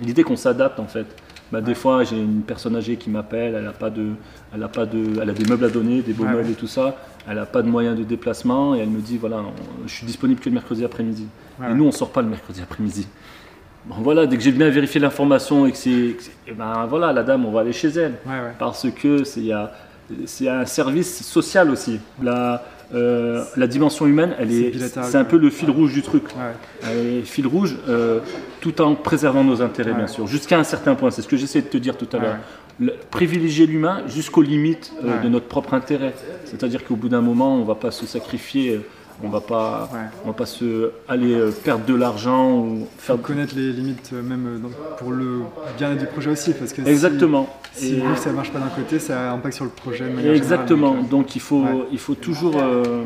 l'idée 0.00 0.22
qu'on 0.22 0.36
s'adapte 0.36 0.80
en 0.80 0.86
fait. 0.86 1.06
Ben, 1.52 1.60
Des 1.62 1.74
fois, 1.74 2.04
j'ai 2.04 2.16
une 2.18 2.42
personne 2.42 2.76
âgée 2.76 2.96
qui 2.96 3.08
m'appelle, 3.08 3.54
elle 3.58 3.66
a 3.66 3.72
pas 3.72 3.88
de, 3.90 4.08
elle 4.54 4.62
a 4.62 4.68
pas 4.68 4.84
de, 4.84 5.20
elle 5.20 5.30
a 5.30 5.32
des 5.32 5.44
meubles 5.48 5.64
à 5.64 5.68
donner, 5.70 6.02
des 6.02 6.12
beaux 6.12 6.24
meubles 6.24 6.44
ouais. 6.46 6.50
et 6.52 6.54
tout 6.54 6.66
ça. 6.66 6.96
Elle 7.26 7.36
n'a 7.36 7.46
pas 7.46 7.62
de 7.62 7.68
moyens 7.68 7.96
de 7.98 8.04
déplacement 8.04 8.74
et 8.74 8.80
elle 8.80 8.90
me 8.90 9.00
dit 9.00 9.16
voilà, 9.18 9.38
on- 9.38 9.86
je 9.86 9.92
suis 9.94 10.06
disponible 10.06 10.40
que 10.40 10.48
le 10.48 10.54
mercredi 10.54 10.84
après-midi. 10.84 11.26
Et 11.68 11.74
nous, 11.74 11.84
on 11.86 11.92
sort 11.92 12.10
pas 12.10 12.20
le 12.22 12.28
mercredi 12.28 12.60
après-midi. 12.62 13.06
Bon, 13.86 13.96
voilà, 14.00 14.26
dès 14.26 14.36
que 14.36 14.42
j'ai 14.42 14.52
bien 14.52 14.68
vérifié 14.68 15.00
l'information 15.00 15.64
et 15.66 15.72
que 15.72 15.78
c'est, 15.78 16.16
eh 16.46 16.52
ben 16.52 16.84
voilà, 16.86 17.12
la 17.12 17.22
dame, 17.22 17.46
on 17.46 17.50
va 17.50 17.60
aller 17.60 17.72
chez 17.72 17.88
elle 17.88 18.14
Ouais, 18.26 18.32
ouais. 18.32 18.52
parce 18.58 18.86
que 18.90 19.24
c'est 19.24 19.40
il 19.40 19.46
y 19.46 19.52
a- 19.52 19.72
c'est 20.26 20.48
un 20.48 20.66
service 20.66 21.22
social 21.26 21.70
aussi. 21.70 21.98
La, 22.22 22.62
euh, 22.94 23.44
la 23.56 23.66
dimension 23.66 24.06
humaine, 24.06 24.34
elle 24.38 24.50
C'est 24.50 24.60
est, 24.60 25.02
c'est 25.04 25.16
un 25.16 25.24
peu 25.24 25.36
le 25.36 25.50
fil 25.50 25.70
rouge 25.70 25.92
du 25.92 26.02
truc. 26.02 26.24
Ouais. 26.28 26.86
Euh, 26.86 27.22
fil 27.22 27.46
rouge, 27.46 27.76
euh, 27.88 28.20
tout 28.60 28.80
en 28.80 28.94
préservant 28.94 29.44
nos 29.44 29.60
intérêts, 29.60 29.90
Ouais. 29.90 29.96
bien 29.98 30.06
sûr, 30.06 30.26
jusqu'à 30.26 30.58
un 30.58 30.64
certain 30.64 30.94
point. 30.94 31.10
C'est 31.10 31.22
ce 31.22 31.28
que 31.28 31.36
j'essaie 31.36 31.60
de 31.60 31.66
te 31.66 31.76
dire 31.76 31.96
tout 31.96 32.08
à 32.16 32.18
l'heure. 32.18 32.36
Privilégier 33.10 33.66
l'humain 33.66 34.02
jusqu'aux 34.06 34.42
limites 34.42 34.92
euh, 35.04 35.20
de 35.20 35.28
notre 35.28 35.46
propre 35.46 35.74
intérêt. 35.74 36.14
C'est-à-dire 36.44 36.84
qu'au 36.84 36.94
bout 36.96 37.08
d'un 37.08 37.20
moment, 37.20 37.56
on 37.56 37.58
ne 37.62 37.66
va 37.66 37.74
pas 37.74 37.90
se 37.90 38.06
sacrifier, 38.06 38.80
on 39.22 39.28
va 39.28 39.40
pas, 39.40 39.88
Ouais. 39.92 39.98
on 40.24 40.28
va 40.28 40.32
pas 40.34 40.46
se 40.46 40.90
aller 41.08 41.34
euh, 41.34 41.50
perdre 41.50 41.84
de 41.84 41.94
l'argent 41.94 42.52
ou 42.58 42.86
Faut 42.98 43.14
faire. 43.14 43.22
connaître 43.22 43.54
les 43.56 43.72
limites 43.72 44.10
euh, 44.12 44.22
même 44.22 44.46
euh, 44.46 44.58
dans- 44.58 44.96
pour 44.96 45.10
le 45.12 45.40
bien-être 45.76 45.98
du 45.98 46.06
projet 46.06 46.30
aussi, 46.30 46.52
parce 46.52 46.72
que 46.72 46.82
si- 46.84 46.88
Exactement. 46.88 47.48
si, 47.72 47.94
Et- 47.96 48.00
vous, 48.00 48.14
ça 48.16 48.30
marche 48.32 48.52
pas 48.52 48.58
d'un 48.60 48.68
côté, 48.68 48.98
ça 48.98 49.18
a 49.20 49.30
un 49.32 49.34
impact 49.34 49.54
sur 49.56 49.64
le 49.64 49.70
projet. 49.70 50.04
de 50.08 50.30
Exactement. 50.34 50.88
générale, 50.92 51.08
donc, 51.08 51.18
Donc 51.28 51.36
il 51.36 51.40
faut, 51.40 51.62
Ouais. 51.62 51.84
il 51.92 51.98
faut 51.98 52.14
toujours, 52.14 52.54
euh, 52.60 53.04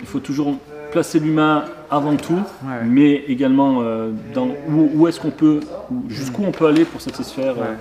il 0.00 0.06
faut 0.06 0.20
toujours 0.20 0.54
placer 0.92 1.18
l'humain 1.18 1.64
avant 1.90 2.14
tout, 2.16 2.34
Ouais. 2.34 2.84
mais 2.84 3.24
également 3.26 3.80
euh, 3.82 4.10
dans 4.34 4.46
où, 4.68 4.90
où 4.94 5.08
est-ce 5.08 5.18
qu'on 5.18 5.30
peut, 5.32 5.58
où- 5.90 6.04
jusqu'où 6.08 6.44
on 6.46 6.52
peut 6.52 6.66
aller 6.66 6.84
pour 6.84 7.00
satisfaire 7.00 7.54
euh. 7.58 7.74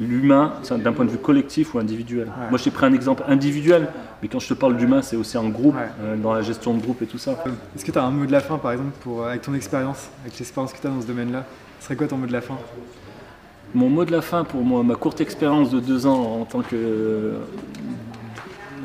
L'humain 0.00 0.52
d'un 0.70 0.92
point 0.92 1.04
de 1.04 1.10
vue 1.10 1.18
collectif 1.18 1.74
ou 1.74 1.78
individuel. 1.78 2.26
Ouais. 2.26 2.48
Moi, 2.50 2.58
je 2.58 2.64
t'ai 2.64 2.70
pris 2.70 2.86
un 2.86 2.92
exemple 2.92 3.22
individuel, 3.28 3.88
mais 4.22 4.28
quand 4.28 4.40
je 4.40 4.48
te 4.48 4.54
parle 4.54 4.76
d'humain, 4.76 5.02
c'est 5.02 5.16
aussi 5.16 5.38
en 5.38 5.48
groupe, 5.48 5.76
Ouais. 5.76 5.88
euh, 6.02 6.16
dans 6.16 6.32
la 6.34 6.42
gestion 6.42 6.74
de 6.74 6.80
groupe 6.82 7.00
et 7.02 7.06
tout 7.06 7.18
ça. 7.18 7.30
euh, 7.46 7.50
Est-ce 7.76 7.84
que 7.84 7.92
tu 7.92 7.98
as 7.98 8.04
un 8.04 8.10
mot 8.10 8.26
de 8.26 8.32
la 8.32 8.40
fin, 8.40 8.58
par 8.58 8.72
exemple, 8.72 8.90
pour, 9.00 9.22
euh, 9.22 9.28
avec 9.28 9.42
ton 9.42 9.54
expérience, 9.54 10.08
avec 10.24 10.38
l'expérience 10.38 10.72
que 10.72 10.80
tu 10.80 10.86
as 10.86 10.90
dans 10.90 11.00
ce 11.00 11.06
domaine-là 11.06 11.44
Ce 11.78 11.84
serait 11.86 11.96
quoi 11.96 12.06
ton 12.08 12.16
mot 12.16 12.26
de 12.26 12.32
la 12.32 12.40
fin? 12.40 12.56
Mon 13.74 13.88
mot 13.88 14.04
de 14.04 14.12
la 14.12 14.20
fin 14.22 14.44
pour 14.44 14.62
moi, 14.62 14.82
ma 14.82 14.94
courte 14.94 15.20
expérience 15.20 15.70
de 15.70 15.80
deux 15.80 16.06
ans 16.06 16.40
en 16.40 16.44
tant 16.44 16.60
que 16.62 16.74
euh, 16.76 17.32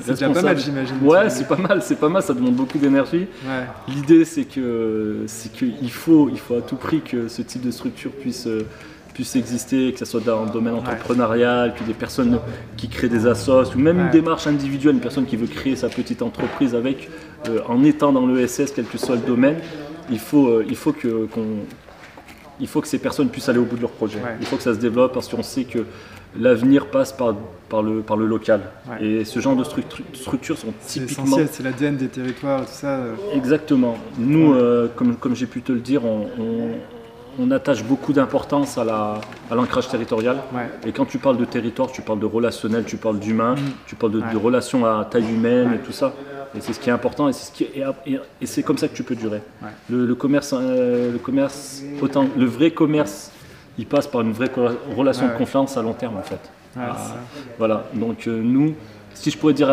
C'est 0.01 0.11
déjà 0.13 0.29
pas 0.29 0.41
mal, 0.41 0.57
j'imagine. 0.57 0.95
Ouais, 1.03 1.29
c'est 1.29 1.47
pas 1.47 1.57
mal, 1.57 1.81
c'est 1.81 1.99
pas 1.99 2.09
mal, 2.09 2.23
ça 2.23 2.33
demande 2.33 2.55
beaucoup 2.55 2.77
d'énergie. 2.77 3.27
Ouais. 3.45 3.65
L'idée, 3.87 4.25
c'est 4.25 4.45
que 4.45 5.23
c'est 5.27 5.51
qu'il 5.51 5.91
faut, 5.91 6.29
il 6.31 6.39
faut 6.39 6.55
à 6.55 6.61
tout 6.61 6.75
prix 6.77 7.01
que 7.01 7.27
ce 7.27 7.41
type 7.41 7.61
de 7.61 7.71
structure 7.71 8.11
puisse, 8.11 8.47
euh, 8.47 8.63
puisse 9.13 9.35
exister, 9.35 9.91
que 9.93 9.99
ce 9.99 10.05
soit 10.05 10.21
dans 10.21 10.45
le 10.45 10.51
domaine 10.51 10.73
entrepreneurial, 10.75 11.73
que 11.73 11.83
des 11.83 11.93
personnes 11.93 12.39
qui 12.77 12.87
créent 12.87 13.09
des 13.09 13.25
assos, 13.27 13.73
ou 13.75 13.79
même 13.79 13.99
une 13.99 14.09
démarche 14.11 14.47
individuelle, 14.47 14.95
une 14.95 15.01
personne 15.01 15.25
qui 15.25 15.35
veut 15.35 15.47
créer 15.47 15.75
sa 15.75 15.89
petite 15.89 16.21
entreprise 16.21 16.75
avec, 16.75 17.09
euh, 17.47 17.59
en 17.67 17.83
étant 17.83 18.11
dans 18.11 18.25
l'ESS, 18.27 18.71
quel 18.75 18.85
que 18.85 18.97
soit 18.97 19.15
le 19.15 19.21
domaine, 19.21 19.57
il 20.11 20.19
faut, 20.19 20.47
euh, 20.47 20.65
il 20.69 20.75
faut 20.75 20.93
que 20.93 21.25
qu'on- 21.25 21.65
il 22.61 22.67
faut 22.67 22.81
que 22.81 22.87
ces 22.87 22.99
personnes 22.99 23.29
puissent 23.29 23.49
aller 23.49 23.59
au 23.59 23.63
bout 23.65 23.75
de 23.77 23.81
leur 23.81 23.91
projet. 23.91 24.17
Ouais. 24.19 24.35
Il 24.41 24.45
faut 24.45 24.57
que 24.57 24.63
ça 24.63 24.73
se 24.73 24.79
développe 24.79 25.13
parce 25.13 25.27
qu'on 25.29 25.43
sait 25.43 25.63
que 25.63 25.79
l'avenir 26.39 26.87
passe 26.87 27.11
par, 27.13 27.35
par, 27.69 27.81
le, 27.83 28.01
par 28.01 28.17
le 28.17 28.25
local. 28.25 28.61
Ouais. 28.89 29.05
Et 29.05 29.25
ce 29.25 29.39
genre 29.39 29.55
de 29.55 29.63
structu- 29.63 30.03
structures 30.13 30.57
sont 30.57 30.73
C'est 30.81 30.99
typiquement 31.01 31.25
essentiel, 31.25 31.47
c'est 31.51 31.63
l'ADN 31.63 31.95
des 31.97 32.07
territoires, 32.07 32.61
tout 32.65 32.71
ça. 32.71 32.87
euh, 32.97 33.13
Exactement. 33.33 33.97
Nous, 34.17 34.53
euh, 34.53 34.87
comme, 34.95 35.15
comme 35.15 35.35
j'ai 35.35 35.45
pu 35.47 35.61
te 35.61 35.71
le 35.71 35.79
dire, 35.79 36.03
on, 36.05 36.27
on- 36.39 36.71
on 37.39 37.51
attache 37.51 37.83
beaucoup 37.83 38.11
d'importance 38.13 38.77
à 38.77 38.83
la- 38.83 39.21
à 39.49 39.55
l'ancrage 39.55 39.87
territorial. 39.87 40.37
Ouais. 40.53 40.69
Et 40.85 40.91
quand 40.91 41.05
tu 41.05 41.17
parles 41.19 41.37
de 41.37 41.45
territoire, 41.45 41.89
tu 41.91 42.01
parles 42.01 42.19
de 42.19 42.25
relationnel, 42.25 42.83
tu 42.85 42.97
parles 42.97 43.19
d'humain, 43.19 43.55
tu 43.87 43.95
parles 43.95 44.11
de, 44.11 44.19
Mm. 44.19 44.23
Ouais. 44.27 44.33
de 44.33 44.37
relations 44.37 44.85
à 44.85 45.05
taille 45.05 45.29
humaine 45.31 45.69
Ouais. 45.69 45.75
et 45.77 45.79
tout 45.79 45.91
ça. 45.93 46.13
Et 46.55 46.61
c'est 46.61 46.73
ce 46.73 46.79
qui 46.79 46.89
est 46.89 46.93
important 46.93 47.29
et 47.29 47.33
c'est, 47.33 47.45
ce 47.45 47.51
qui 47.51 47.63
est- 47.63 47.83
et, 48.05 48.13
et- 48.13 48.19
et 48.41 48.45
c'est 48.45 48.63
comme 48.63 48.77
ça 48.77 48.87
que 48.87 48.95
tu 48.95 49.03
peux 49.03 49.15
durer. 49.15 49.41
Le, 49.89 50.05
le 50.05 50.15
commerce, 50.15 50.53
euh, 50.53 51.11
le 51.13 51.19
commerce, 51.19 51.83
autant 52.01 52.25
le 52.37 52.45
vrai 52.45 52.71
commerce, 52.71 53.31
il 53.77 53.85
passe 53.85 54.07
par 54.07 54.21
une 54.21 54.31
vraie 54.33 54.51
relation 54.97 55.27
de 55.27 55.33
confiance 55.33 55.77
à 55.77 55.81
long 55.81 55.93
terme 55.93 56.17
en 56.17 56.23
fait. 56.23 56.39
Ah, 56.77 56.95
voilà, 57.57 57.85
donc 57.93 58.27
euh, 58.27 58.41
nous, 58.43 58.75
si 59.13 59.31
je 59.31 59.37
pourrais 59.37 59.53
dire 59.53 59.69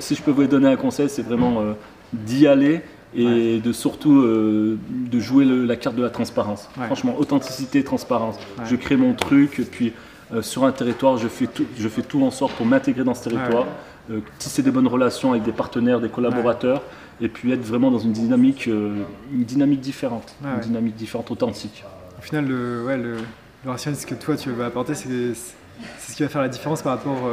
si 0.00 0.14
je 0.14 0.22
peux 0.22 0.30
vous 0.32 0.46
donner 0.46 0.68
un 0.68 0.76
conseil, 0.76 1.08
c'est 1.08 1.22
vraiment 1.22 1.60
euh, 1.60 1.72
d'y 2.12 2.46
aller 2.46 2.82
et 3.16 3.58
de 3.58 3.72
surtout 3.72 4.20
euh, 4.20 4.78
de 4.90 5.18
jouer 5.20 5.44
le- 5.44 5.64
la 5.64 5.76
carte 5.76 5.96
de 5.96 6.02
la 6.02 6.10
transparence. 6.10 6.68
Ouais. 6.78 6.86
Franchement, 6.86 7.14
authenticité, 7.18 7.82
transparence. 7.82 8.36
Ouais. 8.58 8.64
Je 8.66 8.76
crée 8.76 8.96
mon 8.96 9.14
truc, 9.14 9.62
puis 9.70 9.92
euh, 10.34 10.42
sur 10.42 10.64
un 10.64 10.72
territoire, 10.72 11.16
je 11.16 11.26
fais 11.28 11.46
tout, 11.46 11.64
je 11.78 11.88
fais 11.88 12.02
tout 12.02 12.22
en 12.22 12.30
sorte 12.30 12.52
pour 12.54 12.66
m'intégrer 12.66 13.04
dans 13.04 13.14
ce 13.14 13.24
territoire, 13.30 13.66
euh, 14.10 14.20
tisser 14.38 14.62
des 14.62 14.70
bonnes 14.70 14.86
relations 14.88 15.30
avec 15.32 15.42
des 15.42 15.52
partenaires, 15.52 16.00
des 16.00 16.10
collaborateurs, 16.10 16.82
et 17.20 17.28
puis 17.28 17.50
être 17.52 17.64
vraiment 17.64 17.90
dans 17.90 17.98
une 17.98 18.12
dynamique, 18.12 18.66
une 18.66 19.04
dynamique 19.44 19.80
différente, 19.80 20.34
une 20.56 20.60
dynamique 20.60 20.94
différente, 20.96 21.30
authentique. 21.30 21.84
Au 22.18 22.22
final, 22.22 22.46
le, 22.46 22.84
ouais, 22.84 22.96
le, 22.98 23.16
le 23.64 23.70
rationnel, 23.70 23.98
ce 23.98 24.06
que 24.06 24.14
toi 24.14 24.36
tu 24.36 24.50
vas 24.50 24.66
apporter, 24.66 24.94
c'est 24.94 25.32
ce 25.34 26.14
qui 26.14 26.22
va 26.22 26.28
faire 26.28 26.42
la 26.42 26.48
différence 26.48 26.82
par 26.82 26.92
rapport 26.96 27.28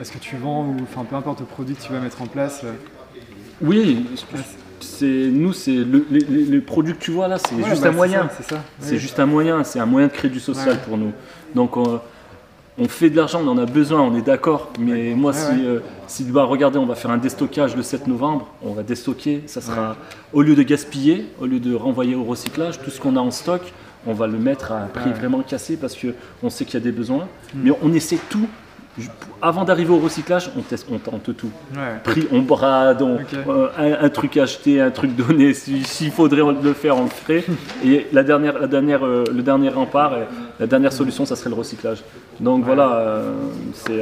à 0.00 0.04
ce 0.04 0.10
que 0.12 0.18
tu 0.18 0.36
vends 0.36 0.66
ou 0.66 0.76
enfin 0.82 1.04
peu 1.04 1.14
importe 1.16 1.40
le 1.40 1.46
produit 1.46 1.74
que 1.76 1.82
tu 1.82 1.92
vas 1.92 2.00
mettre 2.00 2.20
en 2.22 2.26
place. 2.26 2.64
Oui, 3.60 4.06
nous, 5.02 5.52
c'est 5.52 5.72
le, 5.72 6.06
les, 6.10 6.60
produits 6.60 6.94
que 6.94 7.00
tu 7.00 7.10
vois 7.10 7.28
là, 7.28 7.38
c'est 7.38 7.54
Ouais, 7.54 7.68
juste 7.70 7.82
bah, 7.82 7.88
un 7.88 7.92
moyen. 7.92 8.28
C'est 8.36 8.48
ça. 8.54 8.62
C'est 8.80 8.92
Oui. 8.92 8.98
juste 8.98 9.18
un 9.18 9.26
moyen, 9.26 9.64
c'est 9.64 9.80
un 9.80 9.86
moyen 9.86 10.06
de 10.08 10.12
créer 10.12 10.30
du 10.30 10.40
social 10.40 10.70
Ouais. 10.70 10.80
pour 10.86 10.96
nous. 10.98 11.12
Donc 11.54 11.76
on, 11.76 12.00
on 12.80 12.88
fait 12.88 13.10
de 13.10 13.16
l'argent, 13.16 13.40
on 13.44 13.48
en 13.48 13.58
a 13.58 13.66
besoin, 13.66 14.00
on 14.00 14.14
est 14.16 14.22
d'accord. 14.22 14.70
Mais 14.78 15.14
moi, 15.14 15.32
si, 15.32 15.64
euh, 15.64 15.80
si 16.06 16.24
bah, 16.24 16.44
regardez, 16.44 16.78
on 16.78 16.86
va 16.86 16.94
faire 16.94 17.10
un 17.10 17.18
déstockage 17.18 17.74
le 17.76 17.82
7 17.82 18.06
novembre, 18.06 18.48
on 18.62 18.72
va 18.72 18.82
déstocker, 18.82 19.42
ça 19.46 19.60
sera 19.60 19.96
au 20.32 20.42
lieu 20.42 20.54
de 20.54 20.62
gaspiller, 20.62 21.26
au 21.40 21.46
lieu 21.46 21.58
de 21.60 21.74
renvoyer 21.74 22.14
au 22.14 22.24
recyclage, 22.24 22.80
tout 22.80 22.90
ce 22.90 23.00
qu'on 23.00 23.16
a 23.16 23.20
en 23.20 23.30
stock, 23.32 23.62
on 24.06 24.12
va 24.12 24.26
le 24.28 24.38
mettre 24.38 24.70
à 24.72 24.82
un 24.82 24.86
prix. 24.86 25.10
Mm. 25.10 25.14
vraiment 25.14 25.40
cassé 25.42 25.76
parce 25.76 25.94
que 25.96 26.08
on 26.42 26.50
sait 26.50 26.64
qu'il 26.64 26.74
y 26.74 26.76
a 26.76 26.84
des 26.84 26.92
besoins. 26.92 27.26
Mais 27.54 27.72
on 27.82 27.92
essaie 27.92 28.18
tout. 28.30 28.46
Avant 29.40 29.64
d'arriver 29.64 29.92
au 29.92 29.98
recyclage, 29.98 30.50
on 30.56 30.62
teste, 30.62 30.86
on 30.90 30.98
tente 30.98 31.36
tout 31.36 31.50
Ouais. 31.74 32.00
prix, 32.02 32.26
on 32.32 32.40
brade, 32.42 33.00
on- 33.02 33.18
euh, 33.48 33.68
un, 33.78 34.04
un 34.04 34.08
truc 34.08 34.36
acheté, 34.36 34.80
un 34.80 34.90
truc 34.90 35.14
donné. 35.14 35.54
Si- 35.54 35.84
S'il 35.84 36.10
faudrait 36.10 36.42
le 36.62 36.72
faire, 36.72 36.96
on 36.96 37.04
le 37.04 37.08
ferait. 37.10 37.44
Et 37.84 38.06
la 38.12 38.22
dernière, 38.24 38.58
la 38.58 38.66
dernière, 38.66 39.04
euh, 39.06 39.24
le 39.32 39.42
dernier 39.42 39.68
rempart, 39.68 40.12
euh, 40.14 40.24
la 40.58 40.66
dernière 40.66 40.92
solution, 40.92 41.24
ça 41.24 41.36
serait 41.36 41.50
le 41.50 41.56
recyclage. 41.56 42.02
Donc 42.40 42.64
voilà, 42.64 42.92
euh, 42.96 43.32
c'est. 43.74 44.00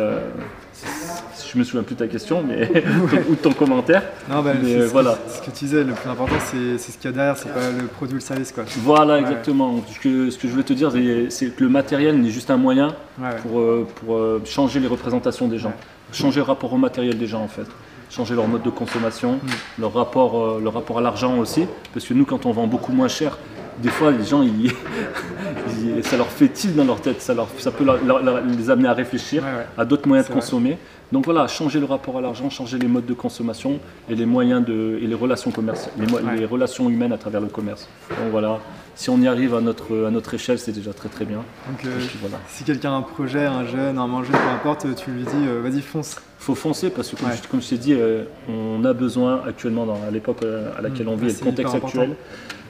Je 1.53 1.59
me 1.59 1.65
souviens 1.65 1.83
plus 1.83 1.95
de 1.95 2.01
ta 2.01 2.07
question, 2.09 2.43
mais 2.47 2.71
ou 3.29 3.35
de 3.35 3.41
ton 3.41 3.53
commentaire. 3.53 4.03
Non, 4.31 4.43
bah, 4.43 4.53
Mais, 4.63 4.75
euh, 4.75 4.87
ce, 4.87 4.93
voilà. 4.93 5.13
que, 5.27 5.33
ce 5.33 5.41
que 5.41 5.51
tu 5.57 5.65
disais, 5.65 5.85
le 5.85 5.93
plus 5.93 6.09
important, 6.11 6.35
c'est 6.45 6.79
ce 6.79 6.97
qu'il 6.99 7.05
y 7.05 7.09
a 7.09 7.13
derrière, 7.13 7.37
c'est 7.37 7.49
pas 7.53 7.71
le 7.79 7.87
produit 7.87 8.15
ou 8.15 8.19
le 8.19 8.21
service, 8.21 8.53
quoi. 8.53 8.65
Voilà, 8.79 9.15
Ouais. 9.15 9.21
exactement. 9.21 9.83
Ce 9.93 9.99
que, 10.01 10.31
ce 10.31 10.39
que 10.39 10.47
je 10.49 10.53
voulais 10.53 10.65
te 10.65 10.73
dire, 10.73 10.91
c'est- 11.31 11.55
que 11.57 11.63
le 11.65 11.69
matériel 11.71 12.21
n'est 12.21 12.31
juste 12.31 12.51
un 12.51 12.57
moyen 12.57 12.89
Ouais, 13.19 13.29
ouais. 13.29 13.37
pour, 13.43 13.61
euh, 13.61 13.87
pour 13.97 14.17
euh, 14.17 14.43
changer 14.45 14.81
les 14.81 14.89
représentations 14.89 15.49
des 15.49 15.59
gens, 15.59 15.73
changer 16.13 16.41
le 16.41 16.45
rapport 16.45 16.73
au 16.73 16.77
matériel 16.79 17.17
des 17.19 17.27
gens 17.27 17.43
en 17.43 17.49
fait, 17.49 17.67
changer 18.11 18.35
leur 18.35 18.47
mode 18.49 18.63
de 18.63 18.71
consommation, 18.71 19.35
Mm. 19.35 19.81
leur, 19.81 19.93
rapport, 19.95 20.39
euh, 20.41 20.61
leur 20.63 20.75
rapport 20.75 20.99
à 20.99 21.01
l'argent 21.01 21.39
aussi, 21.39 21.67
parce 21.93 22.07
que 22.07 22.15
nous 22.15 22.25
quand 22.25 22.47
on 22.47 22.53
vend 22.53 22.67
beaucoup 22.67 22.93
moins 22.93 23.09
cher, 23.09 23.39
des 23.83 23.89
fois 23.91 24.11
les 24.11 24.25
gens 24.25 24.43
ils, 24.43 24.67
ils- 24.67 26.05
ça 26.05 26.17
leur 26.17 26.29
fait 26.29 26.49
tilt 26.49 26.75
dans 26.77 26.85
leur 26.85 27.01
tête, 27.01 27.21
ça, 27.21 27.35
leur, 27.35 27.49
ça 27.59 27.71
peut 27.71 27.85
leur- 27.85 28.03
leur- 28.05 28.23
leur- 28.23 28.41
les 28.45 28.71
amener 28.71 28.89
à 28.89 28.93
réfléchir 28.93 29.43
Ouais, 29.43 29.49
ouais. 29.51 29.67
à 29.77 29.85
d'autres 29.85 30.07
moyens 30.09 30.27
de 30.29 30.33
vrai. 30.33 30.41
consommer. 30.41 30.79
Donc 31.13 31.25
voilà, 31.25 31.47
changer 31.47 31.79
le 31.79 31.85
rapport 31.87 32.19
à 32.19 32.21
l'argent, 32.21 32.51
changer 32.51 32.79
les 32.79 32.89
modes 32.89 33.07
de 33.07 33.15
consommation 33.15 33.79
et 34.11 34.15
les 34.17 34.27
moyens 34.27 34.65
de 34.65 34.99
et 35.01 35.07
les 35.07 35.15
relations 35.15 35.53
commerciales, 35.53 35.93
les, 35.99 36.07
mo- 36.07 36.17
Ouais. 36.19 36.37
les 36.37 36.45
relations 36.47 36.89
humaines 36.91 37.13
à 37.13 37.19
travers 37.19 37.41
le 37.41 37.47
commerce. 37.47 37.89
Donc 38.11 38.31
voilà, 38.33 38.59
si 38.97 39.09
on 39.11 39.19
y 39.21 39.29
arrive 39.29 39.55
à 39.55 39.61
notre, 39.61 40.07
à 40.07 40.11
notre 40.11 40.35
échelle, 40.35 40.59
c'est 40.59 40.73
déjà 40.73 40.93
très 40.93 41.09
très 41.09 41.25
bien. 41.25 41.39
Donc, 41.39 41.85
euh, 41.85 41.97
puis 41.99 42.19
voilà. 42.21 42.39
si 42.49 42.65
quelqu'un 42.65 42.91
a 42.93 42.97
un 42.97 43.03
projet, 43.03 43.45
un 43.47 43.65
jeune, 43.67 43.99
un 43.99 44.07
manger, 44.09 44.33
peu 44.33 44.49
importe, 44.53 44.87
tu 44.97 45.11
lui 45.13 45.23
dis, 45.23 45.47
euh, 45.47 45.61
vas-y, 45.63 45.81
fonce. 45.81 46.17
faut 46.39 46.57
foncer 46.57 46.91
parce 46.91 47.11
que 47.11 47.17
comme, 47.17 47.29
Ouais. 47.29 47.35
je, 47.41 47.49
comme 47.49 47.63
je 47.63 47.69
t'ai 47.69 47.79
dit, 47.79 47.93
euh, 47.95 48.25
on 48.49 48.85
a 48.85 48.93
besoin 48.93 49.43
actuellement 49.47 49.87
dans, 49.87 50.01
à 50.07 50.11
l'époque 50.11 50.39
à 50.77 50.81
laquelle 50.83 51.07
Mm. 51.07 51.11
on 51.11 51.17
vit 51.17 51.27
et 51.27 51.31
C'est 51.31 51.45
le 51.45 51.51
contexte 51.51 51.75
important. 51.77 52.07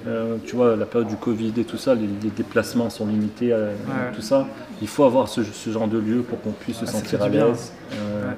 Euh, 0.07 0.37
tu 0.45 0.57
vois, 0.57 0.77
la 0.77 0.87
période 0.87 1.09
du 1.09 1.17
Covid 1.17 1.53
et 1.59 1.65
tout 1.65 1.77
ça, 1.79 1.95
les, 1.95 2.09
les 2.23 2.31
déplacements 2.31 2.91
sont 2.91 3.07
limités, 3.07 3.53
euh, 3.53 3.73
Ouais. 3.87 4.15
tout 4.15 4.23
ça. 4.23 4.47
Il 4.83 4.89
faut 4.89 5.05
avoir 5.05 5.29
ce, 5.29 5.43
ce 5.43 5.71
genre 5.71 5.89
de 5.89 5.99
lieu 5.99 6.23
pour 6.23 6.41
qu'on 6.43 6.53
puisse 6.53 6.77
se 6.79 6.85
Ah, 6.85 6.87
ça 6.87 6.93
sentir 6.99 7.23
à 7.23 7.29
l'aise. 7.29 7.73
euh, 7.95 8.29
Ouais. 8.31 8.37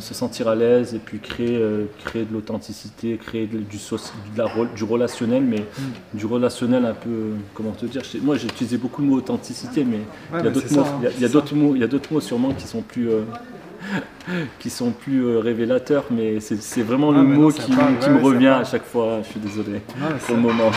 se 0.00 0.14
sentir 0.14 0.48
à 0.48 0.54
l'aise 0.56 0.94
et 0.94 0.98
puis 0.98 1.20
créer, 1.20 1.62
créer 2.04 2.24
de 2.24 2.32
l'authenticité, 2.32 3.16
créer 3.18 3.46
de- 3.46 3.58
du, 3.58 3.76
de 3.76 4.38
la 4.38 4.46
du 4.74 4.84
relationnel, 4.84 5.42
mais 5.44 5.60
Mm. 5.60 6.18
du 6.18 6.26
relationnel 6.26 6.84
un 6.84 6.92
peu, 6.94 7.30
comment 7.54 7.70
te 7.70 7.86
dire, 7.86 8.04
sais- 8.04 8.18
moi 8.18 8.36
j'ai 8.36 8.46
utilisé 8.48 8.78
beaucoup 8.78 9.00
le 9.02 9.08
mot 9.08 9.16
authenticité, 9.16 9.84
mais 9.84 9.98
Ouais, 10.32 10.40
il 10.40 10.44
y 10.44 10.48
a 10.48 10.50
d'autres 10.50 10.74
mots, 10.74 10.80
hein, 10.80 11.00
mots, 12.10 12.20
sûrement 12.20 12.52
qui 12.52 12.66
sont 12.66 12.82
plus, 12.82 13.08
qui 14.58 14.70
sont 14.70 14.90
plus 14.90 15.24
euh, 15.24 15.38
révélateurs, 15.38 16.04
mais 16.10 16.40
c'est 16.40 16.82
vraiment 16.82 17.10
Ah, 17.10 17.18
le 17.18 17.22
mot 17.22 17.42
non, 17.42 17.50
qui, 17.50 17.72
parle, 17.72 17.98
qui 17.98 18.08
ouais, 18.08 18.14
me 18.14 18.22
revient 18.22 18.46
à 18.48 18.64
chaque 18.64 18.84
fois. 18.84 19.20
Je 19.22 19.28
suis 19.30 19.40
désolé 19.40 19.80
Non, 19.98 20.06
pour 20.26 20.34
le 20.36 20.40
moment. 20.42 20.70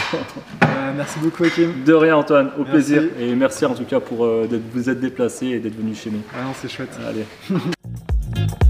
Euh, 0.63 0.67
merci 0.95 1.19
beaucoup, 1.19 1.43
Hakim. 1.43 1.83
De 1.85 1.93
rien, 1.93 2.17
Antoine. 2.17 2.47
Au 2.57 2.59
Merci. 2.59 2.71
plaisir 2.71 3.03
et 3.19 3.35
merci 3.35 3.65
en 3.65 3.73
tout 3.73 3.85
cas 3.85 3.99
pour 3.99 4.25
euh, 4.25 4.47
vous 4.73 4.89
être 4.89 4.99
déplacé 4.99 5.47
et 5.47 5.59
d'être 5.59 5.77
venu 5.77 5.95
chez 5.95 6.09
nous. 6.11 6.21
Ah 6.33 6.43
non, 6.43 6.51
c'est 6.59 6.69
chouette. 6.69 6.97
Allez. 7.07 7.25